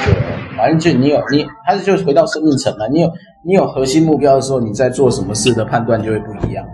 [0.06, 2.88] 对，反正就你有你，还是就回到生命层嘛。
[2.88, 3.12] 你有
[3.46, 6.66] 你有核心目标的时候，你在做什么事的判断就会不一样。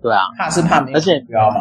[0.00, 1.56] 对啊，怕是怕没目标嘛。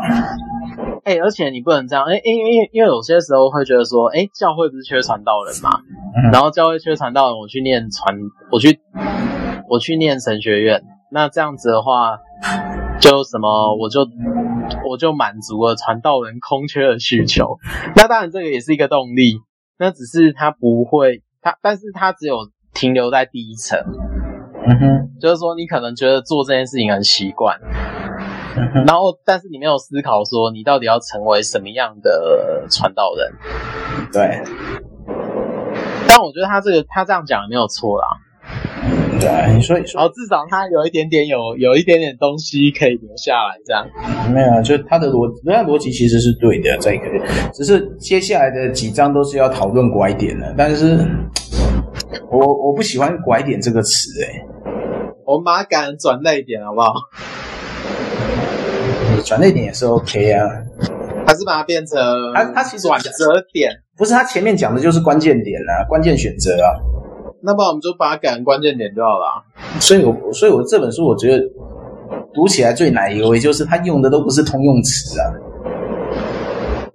[1.03, 5.79] 哎、欸，而且你不能这样，哎、欸，因为因为因为有些时候会觉得说，哎、欸，教会不是缺传道人嘛，
[6.15, 8.15] 嗯、然后教会缺传道人，我去念传，
[8.51, 8.79] 我去
[9.67, 12.19] 我去念神学院，那这样子的话。
[13.02, 14.08] 就什么，我就
[14.88, 17.58] 我就满足了传道人空缺的需求。
[17.97, 19.41] 那当然，这个也是一个动力。
[19.78, 22.38] 那只是他不会，他但是他只有
[22.74, 23.80] 停留在第一层。
[24.64, 27.60] 嗯哼，就是说你可能觉得做这件事情很习惯，
[28.56, 33.34] 嗯，然后但是你没有思考说你到底要成为什么样的传道人。
[34.14, 34.43] 对。
[36.08, 38.06] 但我觉得他这个他这样讲也没有错啦。
[39.22, 43.88] 对，你说你说，哦，至少他有一点点有有一点点东西可以留下来，这样。
[44.34, 47.03] 没有，就他的逻，人家逻辑其实是对的，这个
[47.53, 50.51] 只是接下来的几章都是要讨论拐点的。
[50.57, 50.97] 但是
[52.32, 54.41] 我我不喜欢拐点这个词，哎
[55.24, 56.91] 我们把它改成转捩点，好不好？
[59.24, 60.49] 转捩点也是 OK 啊，
[61.28, 61.99] 还是把它变成
[62.34, 63.09] 它它其实转折
[63.53, 63.72] 点？
[63.95, 66.74] 不是，它前面讲的就是关键点啊，关键选择啊。
[67.43, 69.43] 那么我们就把它改成关键点就好了啊。
[69.79, 71.43] 所以我所以我这本书我觉得
[72.33, 75.23] 读起来最奶油，也就是它用的都不是通用词啊。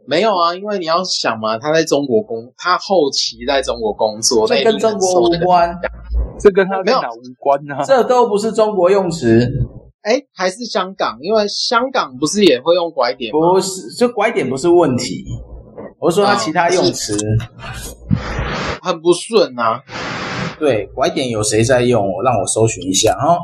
[0.09, 5.76] 没有啊，因为你要想嘛，他在中国工，他后期在中国工作，这跟中国无关，
[6.38, 9.44] 这跟他没有无关啊，这都不是中国用词。
[10.03, 13.53] 哎，还是香港，因为香港不是也会用拐点吗？
[13.53, 15.24] 不是，就拐点不是问题。
[15.99, 17.74] 我说他其他用词、啊、
[18.82, 19.82] 很不顺啊。
[20.59, 22.13] 对，拐点有谁在用？
[22.13, 23.39] 我让我搜寻一下哦。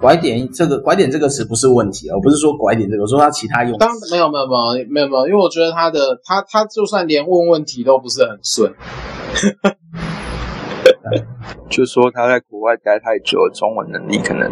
[0.00, 3.78] 拐点这个拐点这个词不是问题啊，我不是说拐点这个，我说他其他用词。
[3.78, 8.72] 当没有没有没有没有没有，因为我觉得他的他他就算连问问题都不是很顺。
[11.68, 14.50] 就说他在国外待太久，中文能力可能。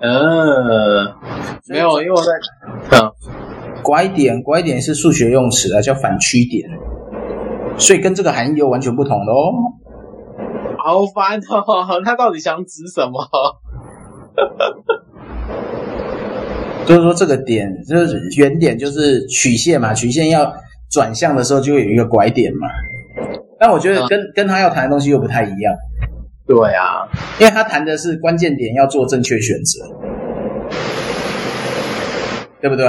[0.00, 1.14] 嗯，
[1.68, 2.32] 没有，因为我在
[2.90, 3.12] 嗯，
[3.82, 6.68] 拐点拐点是数学用词啊，叫反曲点，
[7.78, 9.52] 所以跟这个含义又完全不同的哦。
[10.78, 13.20] 好烦哦，他到底想指什么？
[16.86, 20.54] 就是说这个点就是原点，就是曲线嘛，曲线要
[20.90, 22.68] 转向的时候就会有一个拐点嘛。
[23.58, 25.74] 但我觉得跟、嗯、跟他要谈的东西又不太一样。
[26.46, 27.08] 对啊，
[27.40, 29.80] 因为他谈的是关键点要做正确选择，
[32.60, 32.86] 对不对？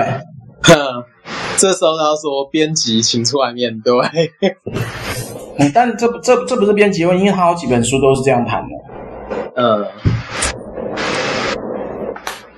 [1.57, 3.93] 哼，这时候他说编辑请出来面对。
[5.57, 8.69] 嗯， 但这这这不是编辑问，因为他好几本书都是这样谈的。
[9.55, 9.87] 嗯，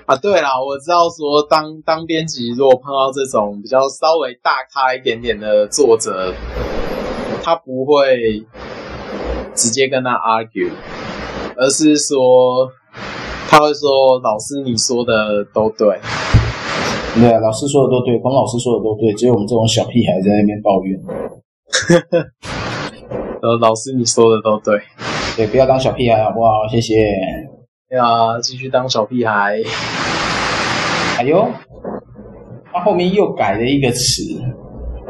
[0.06, 6.34] 啊，对啦，我知道说当当编辑如果碰到这种比较稍微大咖一点点的作者，
[7.41, 8.45] 他不会。
[9.56, 10.72] 直接跟他 argue，
[11.58, 12.72] 而是说
[13.50, 16.00] 他会说：“老师，你说的都对。”
[17.16, 20.99] 对啊，老师说的都对，孔老师说的都对，只有我们这种小屁孩在那边抱怨。
[23.41, 24.80] 呃，老师，你说的都对，
[25.36, 26.68] 对，不要当小屁孩好不好？
[26.70, 26.95] 谢谢。
[27.89, 29.57] 对啊，继续当小屁孩。
[31.18, 31.47] 哎呦，
[32.72, 34.24] 他后面又改了一个词，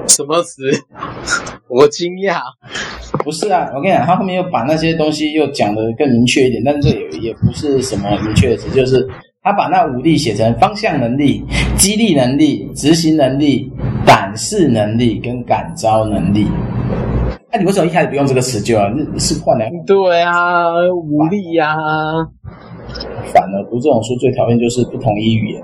[0.08, 0.64] 什么词？
[1.68, 2.40] 我惊讶。
[3.24, 9.06] 不是啊，我跟你讲，他后面又把那些东西又讲的更明确一点，但是这也也不是什么明确的词，就是
[9.42, 11.42] 他把那五力写成方向能力、
[11.78, 13.72] 激励能力、执行能力、
[14.06, 16.46] 胆识能力跟感召能力。
[17.50, 18.92] 那、啊、你为什么一开始不用这个词就啊？
[19.18, 19.72] 是换来？
[19.88, 22.28] 对啊，五力呀、啊。
[23.34, 25.64] 反了，读这种书最讨厌就是不同一语言，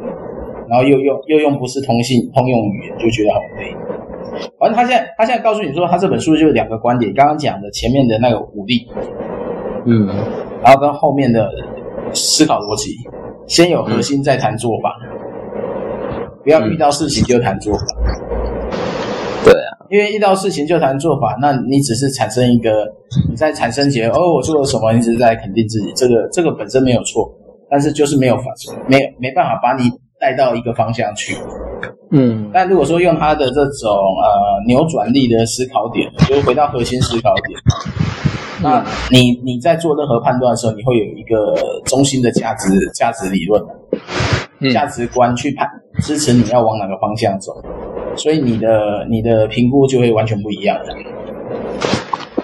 [0.70, 3.76] 然后又用又用不是通信通用语言，就觉得好累。
[4.58, 8.88] 反正他现在，他现在告诉你说，他这本书就是两个观点，刚刚讲的前面的那个武力，
[9.86, 10.08] 嗯，
[10.64, 11.52] 然后跟后面的
[12.14, 12.92] 思考逻辑，
[13.48, 14.96] 先有核心，再谈做法，
[16.44, 17.86] 不要遇到事情就谈做法。
[19.44, 22.72] 对啊，因为遇到事情就谈做法，那你只是产生一个，
[23.30, 27.32] 你在产生结论，哦，我做了什么，你只是在肯定自己，这个这个本身没有错，
[27.70, 28.46] 但是就是没有法，
[28.88, 31.36] 没没办法把你带到一个方向去。
[32.12, 37.60] 嗯，但如果说用他的这种呃扭转力的思考点，就是回到核心思考点，
[38.62, 41.56] 那你你在做任何判断的时候，你会有一个
[41.86, 43.62] 中心的价值价值理论、
[44.72, 45.68] 价值观去判
[46.02, 47.52] 支持你要往哪个方向走，
[48.16, 50.78] 所以你的你的评估就会完全不一样。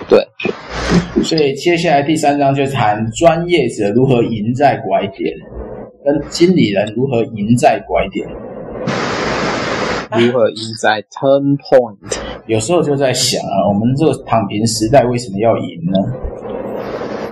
[0.09, 0.21] 对，
[1.23, 5.33] 所以接下来第三章就谈专业者如何赢在拐点，
[6.03, 8.27] 跟经理人如何赢在拐点。
[10.19, 11.97] 如何赢在 turn point？
[12.47, 15.99] 有时候就在想啊，我们这个躺平时代为什么要赢呢？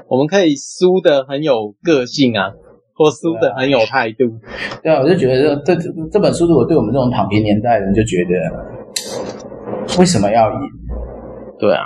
[0.08, 2.52] 我们可以输得很有个性啊，
[2.96, 4.26] 或输得很有态度。
[4.82, 10.60] 对啊，我就觉得这这这本书如果对我们这种躺平年代的人就觉得，为什么要赢？
[11.60, 11.84] 对啊，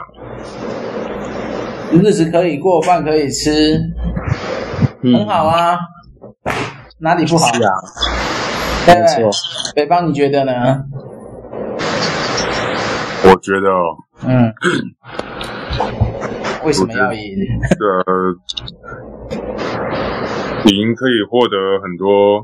[1.92, 3.78] 日子可以过，饭可以吃，
[5.02, 5.78] 嗯、很好啊，
[7.00, 7.48] 哪里不好？
[7.54, 7.72] 是啊。
[8.86, 9.32] 对，没错，
[9.76, 10.84] 北方你觉得呢？
[13.26, 13.70] 我觉得，
[14.28, 14.54] 嗯，
[16.66, 17.38] 为什么要赢？
[17.80, 18.36] 呃，
[20.66, 22.42] 赢可以获得很多，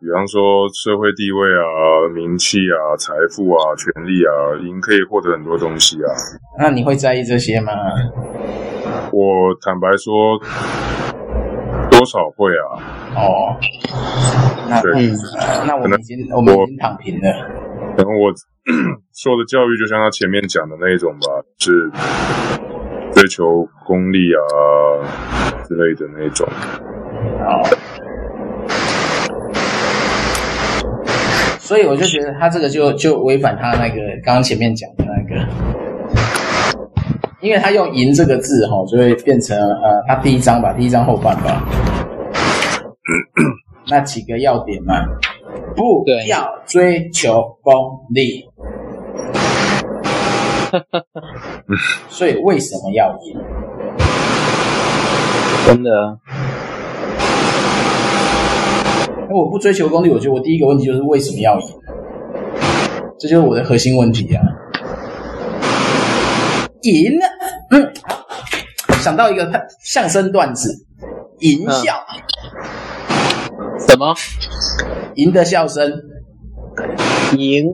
[0.00, 6.08] 比方说社会地位啊、名气啊、财富啊、权利啊，赢可以获得很多东西啊。
[6.58, 7.72] 那你会在意这些吗？
[9.12, 10.40] 我坦白说，
[12.02, 12.82] 多少会啊。
[13.14, 13.54] 哦。
[14.68, 14.82] 那
[15.66, 17.28] 那我们已经我，我们已经躺平了。
[17.96, 18.32] 然后我
[19.14, 21.28] 受的教育就像他前面讲的那一种吧，
[21.58, 21.88] 是
[23.12, 24.42] 追求功利啊
[25.68, 26.48] 之类的那种。
[27.44, 27.62] 好，
[31.60, 35.46] 所以我就觉得他这个就就违反他那个刚刚前面讲的那个，
[37.42, 41.60] 因为他用“赢”这个字哈，就会变成呃，他第一章吧，第一章后半吧，
[43.90, 44.94] 那几个要点嘛，
[45.74, 47.74] 不要追求功
[48.14, 48.48] 利。
[52.08, 53.36] 所以为什么要赢？
[55.66, 55.90] 真的？
[59.28, 61.66] 那我不追求功利，我觉得我第一个问题就是为什么要赢？
[63.18, 64.42] 这就是我的核心问题啊！
[66.82, 67.26] 赢了，
[67.70, 67.92] 嗯，
[69.00, 70.86] 想到一个相声段子，
[71.40, 72.04] 赢笑，
[73.58, 74.14] 嗯、什么？
[75.16, 75.90] 赢的笑声，
[77.36, 77.66] 赢。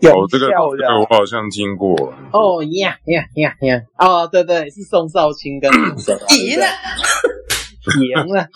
[0.00, 1.94] 有，这个这个我好像听过。
[2.32, 3.82] 哦呀呀呀呀！
[3.98, 6.14] 哦，对对，是宋少卿跟谁？
[6.38, 6.64] 赢了，
[8.00, 8.48] 赢了。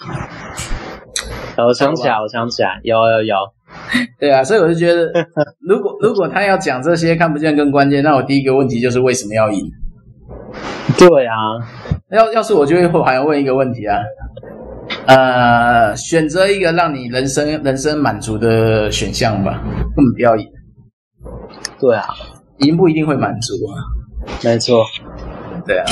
[1.57, 3.35] 我想起来，我想起来，有有有。
[4.21, 5.13] 对啊，所以我就觉得，
[5.61, 9.61] 如果如果他要讲这些看不见更关键，那我第一个问题就是为什么要赢？
[10.97, 11.35] 对啊，
[12.11, 13.99] 要要是我就会还要问一个问题啊，
[15.07, 19.61] 呃，选择一个让你人生人生满足的选项吧，
[19.97, 20.47] 根本不要赢。
[21.81, 22.05] 对啊，
[22.59, 23.75] 赢不一定会满足啊。
[24.45, 24.85] 没错，
[25.67, 25.87] 对啊。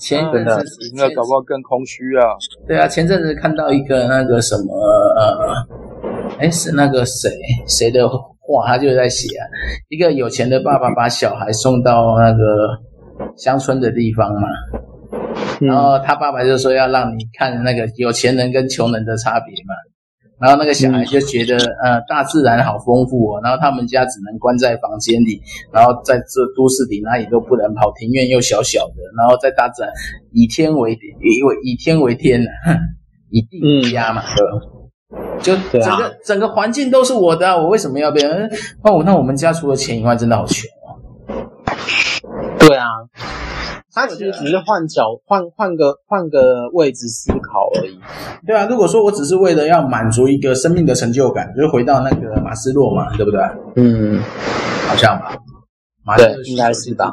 [0.00, 2.24] 前一阵子赢了，搞不好更空虚啊。
[2.66, 4.74] 对啊，前阵子看到一个那个什么
[5.16, 5.54] 呃，
[6.38, 7.30] 哎是那个谁
[7.68, 9.44] 谁的话，他就在写啊，
[9.88, 12.38] 一个有钱的爸爸把小孩送到那个
[13.36, 14.48] 乡村的地方嘛，
[15.60, 19.74] 嗯、然后他爸爸就说要让你看那个有钱人跟穷人的差别嘛。
[20.40, 23.40] 然后那个小孩就觉得，嗯、呃，大自然好丰富哦。
[23.44, 25.40] 然后他们家只能关在房间里，
[25.72, 28.94] 然后在这都市里哪里都不能跑，庭院又小小的。
[29.18, 29.92] 然后在大自然，
[30.32, 32.48] 以天为以为以天为天呐，
[33.30, 34.60] 以地为家嘛，对吧？
[35.42, 38.28] 就整个、啊、整个环境都是我的，我为什么要变？
[38.82, 40.96] 哦，那我们家除了钱以外，真的好穷哦。
[42.60, 42.86] 对啊。
[43.92, 47.98] 他其实只是换角，换换个换个位置思考而已。
[48.46, 53.40] 对啊，如果说我只是为了要满足一个生命的成就感，就回到那个马斯洛嘛，对不对？
[53.76, 54.20] 嗯，
[54.88, 55.36] 好像吧。
[56.04, 57.12] 马斯洛对，应该是吧。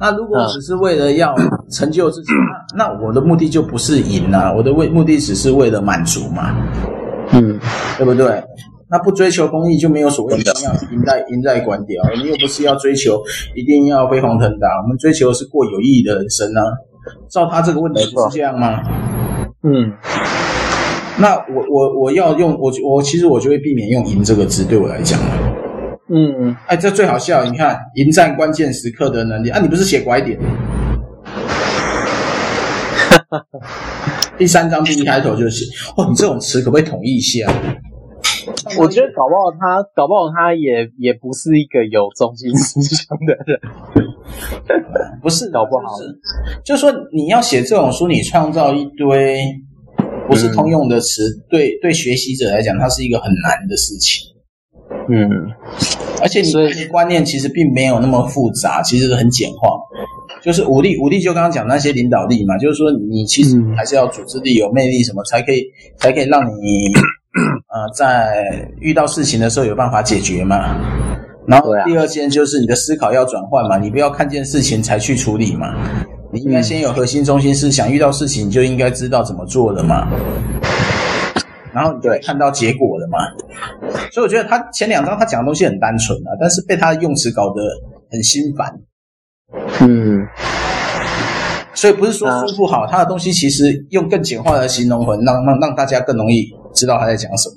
[0.00, 1.34] 那如果只是为了要
[1.70, 2.36] 成就自己，嗯、
[2.76, 6.56] 那那我的目的就不是赢啊，我的为目的只是为了满足嘛。
[7.32, 7.58] 嗯，
[7.98, 8.42] 对不对？
[8.88, 13.20] 那不追求公益就没有所谓的要赢在赢在关掉，我们又不是要追求
[13.54, 16.70] 一定要飞黄腾达，我们追求的是过有意义的人生呢、啊。
[17.28, 18.80] 照他这个问题是这样吗？
[19.64, 19.92] 嗯，
[21.18, 25.18] 那我我我要用我我其实我就会避免用赢这个字，对我来讲。
[26.08, 30.38] 嗯，哎，这最好笑，你看赢在关键时刻的能力啊，你不是写拐点？
[34.38, 35.64] 第三章第一开头就写，
[35.96, 37.52] 哦，你这种词可不可以统一一下？
[38.78, 43.60] 我觉得搞不好他，搞不好他也也不是一个有中心思想的人，
[45.22, 45.94] 不是搞不好，
[46.64, 49.40] 就是说你要写这种书，你创造一堆
[50.28, 54.34] 不是通用的词，嗯、对对学习者来讲，它是一个很难的事情。
[55.08, 55.30] 嗯，
[56.20, 59.68] 而且你这些观念其实并没有那么复杂，其实是很简化。
[60.42, 65.64] 就是武力，武力就刚刚讲那些领导力嘛，就是说你其实还是要组织力、有魅力什么，才可以
[65.96, 66.92] 才可以让你。
[67.76, 68.42] 呃，在
[68.80, 70.74] 遇到事情的时候有办法解决嘛？
[71.46, 75.74] 然后第二件就是你的思考要转换嘛，你不要看见事情才去处理嘛，
[76.32, 80.08] 你应该先有核心中心思想，遇到事情你就应该知道怎么做的嘛，
[81.74, 83.18] 然后你就会看到结果了嘛。
[84.10, 87.60] 所以我觉得他前两章他讲的东西很单纯啊，但是被他的用词搞得
[88.10, 88.74] 很心烦。
[89.82, 90.26] 嗯。
[91.74, 97.56] 所以不是说书不好，他的东西其实用更简化的形容词，让让让大家更容易知道他在讲什么。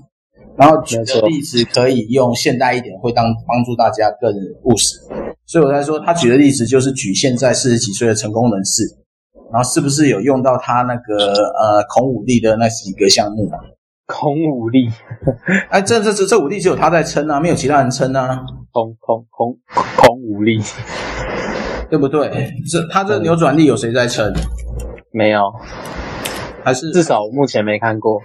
[0.59, 4.29] 然后举的例子可以用现代一点，会当帮助大家更
[4.63, 4.99] 务实。
[5.45, 8.83] 所以我在说，他举的例子就是举现在四十几岁的成功人士，
[9.53, 13.57] 然后是不是有用到他那个呃孔武力的那几个项目啊？
[14.05, 14.89] 孔武力，
[15.69, 18.41] 哎，这这这这武力只有他在撑啊，没有其他人撑啊。
[18.71, 19.57] 孔孔孔
[19.95, 20.61] 孔武力。
[21.89, 22.53] 对不对？
[22.69, 24.31] 这他这扭转力有谁在撑？
[25.11, 25.41] 没有，
[26.63, 28.21] 还是至少我目前没看过。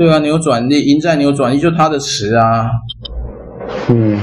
[0.00, 2.70] 对啊，扭转力，赢在扭转力，就他的词啊。
[3.90, 4.18] 嗯，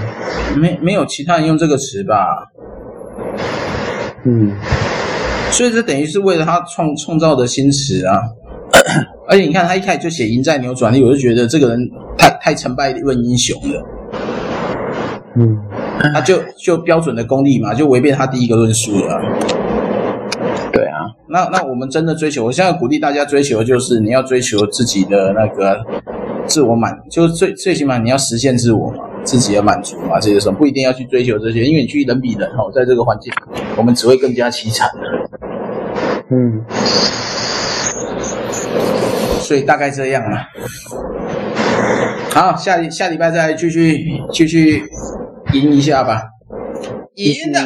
[0.56, 2.48] 没没有其他人用这个词吧？
[4.26, 4.56] 嗯，
[5.52, 8.20] 所以这等于是为了他创创造的新词啊。
[9.30, 11.80] 而且你看他一开始就写赢在扭转力，我就觉得这个人
[12.18, 13.84] 太太成败论英雄了。
[15.36, 15.56] 嗯。
[16.12, 19.14] 他就就标准的功力嘛，就违背他第一个论述了。
[19.14, 19.22] 啊，
[21.30, 25.84] 那那我们真的追求，我现在鼓励大家追求，就是你要追求自己的那个
[26.46, 33.32] 自我满，就是最最起码你要实现自我嘛，自己的满足嘛，这些什么不一定要去追求这些，因为你去人比人哦，在这个环境，
[33.76, 35.02] 我们只会更加凄惨的。
[36.30, 36.64] 嗯，
[39.40, 40.38] 所以大概这样了。
[42.32, 44.84] 好，下下礼拜再继续继续
[45.54, 46.24] 赢一下吧。
[47.16, 47.60] 赢了，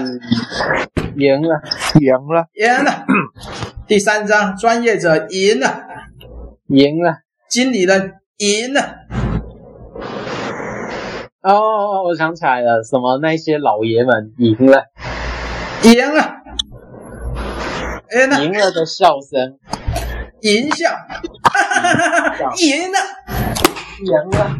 [1.16, 1.62] 赢了，
[2.00, 3.06] 赢了，赢了。
[3.88, 5.86] 第三章，专业者赢了，
[6.68, 7.20] 赢了。
[7.50, 8.96] 经理人赢了。
[11.42, 14.86] 哦哦，我想起来了，什么那些老爷们赢了，
[15.84, 16.38] 赢了。
[18.14, 19.58] 赢了，赢了的笑声，
[20.42, 20.90] 赢笑，
[22.58, 23.00] 赢了，
[24.04, 24.58] 赢了，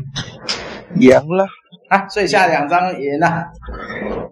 [0.96, 1.46] 赢了。
[1.90, 2.08] 啊！
[2.08, 3.52] 所以下两章赢了，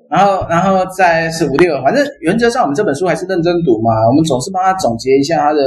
[0.09, 5.61] 然后，然后再是五六，反正原则上我们这本书还是认真读嘛，我们总是帮他总结一下他的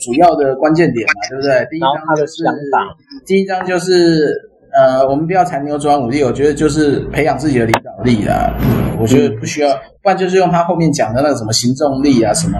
[0.00, 1.66] 主要的关键点嘛，对不对？
[1.70, 4.50] 第一章他的想法，第一章就是。
[4.76, 8.52] 呃，我们不要残牛转武力，我觉得就是培养自己的领导力啦。
[8.98, 9.72] 我觉得不需要，
[10.02, 12.58] 不然就是用他后面讲的那个什么行动力啊什么。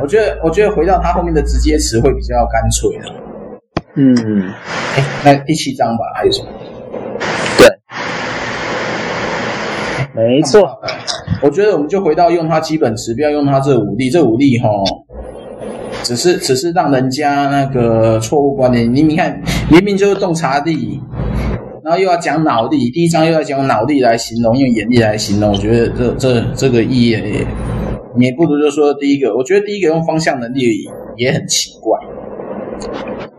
[0.00, 3.04] 我觉得，我觉得回到他后面的直接词会比较干脆的。
[3.96, 4.50] 嗯，
[4.96, 6.48] 哎，那第七章吧，还有什么？
[7.58, 7.68] 对，
[10.28, 10.68] 没错。
[11.42, 14.08] 我觉得我们就回到用它基本词，不要用它这武力。
[14.10, 14.68] 这武力哈，
[16.02, 18.92] 只是只是让人家那个错误观念。
[18.92, 21.00] 你你看，明明就是洞察力。
[21.84, 27.44] 然后又要讲脑力，第一章又要讲脑力来形容，用眼力来形容，我觉得这这这个意义也，
[28.16, 30.60] 你不如就说第一个，我觉得第一个用方向能力
[31.16, 31.98] 也很奇怪，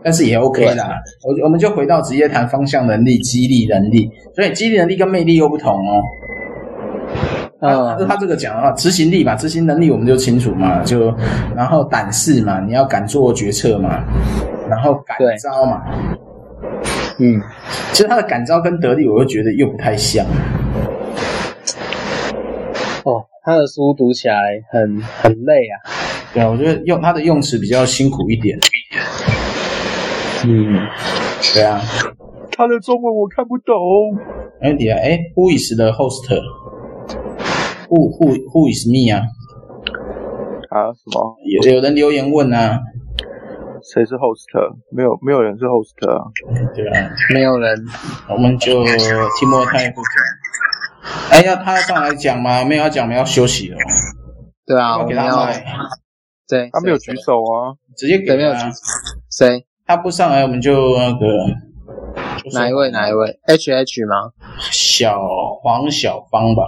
[0.02, 0.90] 但是也 OK 啦。
[1.26, 6.02] 我我们就回到直接谈方向能力、激励能力，所以激励能力跟魅力又不同哦。
[7.64, 11.14] 啊，他这个讲的话，执行力嘛，执行能力我们就清楚嘛，就
[11.56, 14.04] 然后胆识嘛，你要敢做决策嘛，
[14.68, 15.82] 然后敢招嘛。
[17.18, 17.40] 嗯，
[17.92, 20.26] 其实他的感召跟得力，我又觉得又不太像。
[23.04, 25.80] 哦，他的书读起来很很累啊。
[26.32, 28.58] 对啊，我觉得用他的用词比较辛苦一点。
[30.44, 30.86] 嗯，
[31.54, 31.80] 对啊。
[32.56, 33.74] 他的中文我看不懂。
[34.60, 36.40] 哎，底下哎，Who is the host？Who
[37.94, 39.22] who who is me 啊？
[40.70, 40.92] 啊？
[40.92, 41.36] 什么？
[41.62, 42.80] 有有人留言问啊。
[43.82, 44.48] 谁是 host？
[44.90, 46.24] 没有，没有人是 host 啊。
[46.74, 47.76] 对啊，没有人，
[48.30, 51.30] 我们就提莫太不讲。
[51.30, 52.64] 哎，要他上来讲吗？
[52.64, 53.76] 没有要讲，我们要休息了。
[54.66, 55.62] 对啊，我给他麦。
[56.48, 58.68] 对，他没有举手啊，直接给没有举手。
[59.30, 59.66] 谁？
[59.86, 61.26] 他不上来，我们就那个。
[62.54, 62.90] 哪一位？
[62.90, 64.32] 哪一位？H H 吗？
[64.70, 65.20] 小
[65.62, 66.62] 黄小芳吧。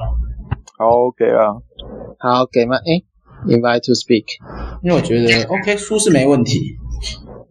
[0.78, 1.56] 好，给啊。
[2.18, 2.76] 好，给吗？
[2.76, 3.02] 哎
[3.46, 4.24] ，invite to speak。
[4.82, 6.76] 因为我觉得 OK，书是没问题。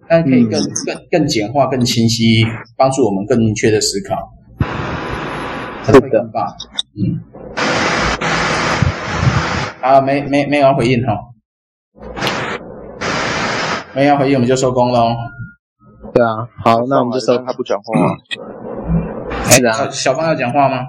[0.08, 2.46] 但可以更、嗯、更更简化、更清晰，
[2.78, 4.32] 帮助我们更明确的思考。
[5.86, 6.56] 是的，吧？
[6.96, 7.20] 嗯。
[9.82, 11.14] 好，没没没有要回应哈？
[13.96, 15.16] 没有要回应，我们就收工喽。
[16.14, 17.38] 对啊，好，那我们就收。
[17.40, 18.18] 他不讲话。
[19.46, 20.86] 是的、啊，小芳要讲话吗？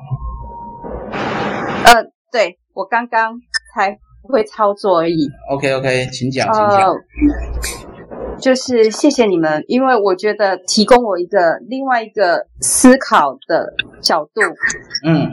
[1.84, 3.40] 呃，对，我刚刚
[3.74, 5.28] 才不会操作而已。
[5.50, 6.90] OK OK，请讲，请讲。
[6.90, 6.96] 呃
[8.38, 13.72] 就是谢谢你们，因为我觉得提供我一个另外一个思考的
[14.02, 14.42] 角度。
[15.06, 15.26] 嗯，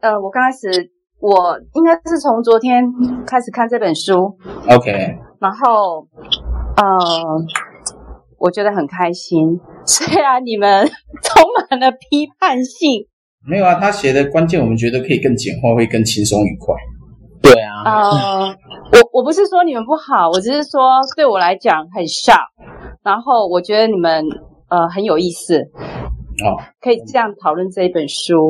[0.00, 2.84] 呃，我刚开始我应该是从昨天
[3.26, 4.38] 开始看这本书。
[4.70, 5.18] OK。
[5.40, 6.06] 然后，
[6.76, 6.84] 呃，
[8.38, 13.08] 我觉得很开心，虽然你们充满了批判性。
[13.44, 16.74] 没有啊，他写的关键，我们觉得可以更简化，会更轻松愉快。
[17.42, 18.46] 对啊，呃，
[18.92, 22.46] 我我不是说你们不好，我只是说对我来讲很 sharp，
[23.02, 24.24] 然后我觉得你们
[24.68, 28.48] 呃很有意思，哦，可以这样讨论这一本书，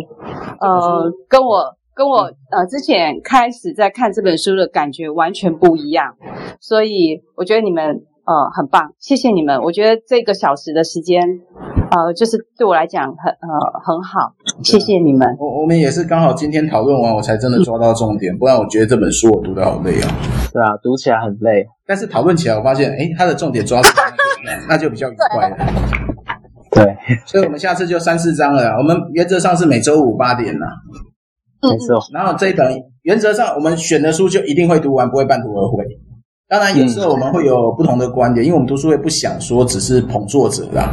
[0.60, 6.14] 呃，跟我跟我呃之前开始在看这本书的感觉完全不一样，
[6.60, 8.04] 所以我觉得你们。
[8.24, 9.60] 呃，很棒，谢谢你们。
[9.62, 11.26] 我觉得这个小时的时间，
[11.94, 13.48] 呃，就是对我来讲很呃
[13.84, 14.32] 很好，
[14.64, 15.28] 谢谢你们。
[15.38, 20.08] 我我们也是刚好今天讨论完，我才真的抓到重点，不然我觉得这本书我读的好累啊。
[20.52, 23.88] 对啊，读起来很累，但是讨论起来，我发现，哎，它的重点抓住，
[24.68, 25.56] 那就比较愉快了。
[26.70, 26.96] 对，
[27.26, 28.70] 所以我们下次就三四章了。
[28.78, 30.64] 我们原则上是每周五八点呐。
[31.70, 31.98] 没错。
[32.14, 35.84] 然后这一本原则上我们选的书就一定会读完，不会半途而废。
[36.48, 40.88] 当然，有时候我们会有不同的观点，嗯、因为我们读书会不想说只是捧作者啦，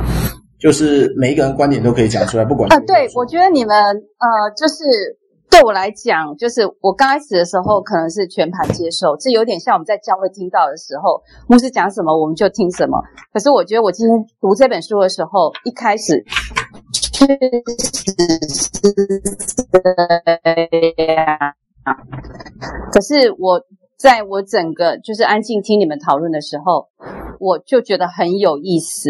[0.60, 2.70] 就是每一个人观点都可以讲出来， 不管。
[2.72, 4.84] 啊，对，我觉得你们呃，就是
[5.50, 13.02] 对我来讲，就是我刚开始的时候可能是全盘接受，这有点像我们在教会听到的时候，牧师讲什么我们就听什么。
[13.34, 16.24] 可是我觉得我今天读这本书的时候，一开始
[16.94, 17.38] 确实
[18.50, 18.72] 是
[20.96, 21.54] 这样。
[22.92, 23.62] 可是我
[23.98, 26.90] 在我整个就是安静听你们讨论的时候，
[27.40, 29.10] 我就觉得很有意思。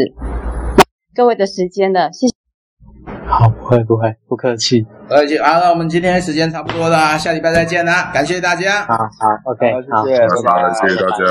[1.19, 2.33] 各位的时间了，谢谢。
[3.27, 4.87] 好，不会不会，不客气。
[5.09, 8.85] 而且好，那我们今天时间差不多了，下礼拜再见啦，感谢大家。
[8.85, 9.05] 好好
[9.51, 11.25] ，OK，好，谢谢，拜拜，谢谢大家。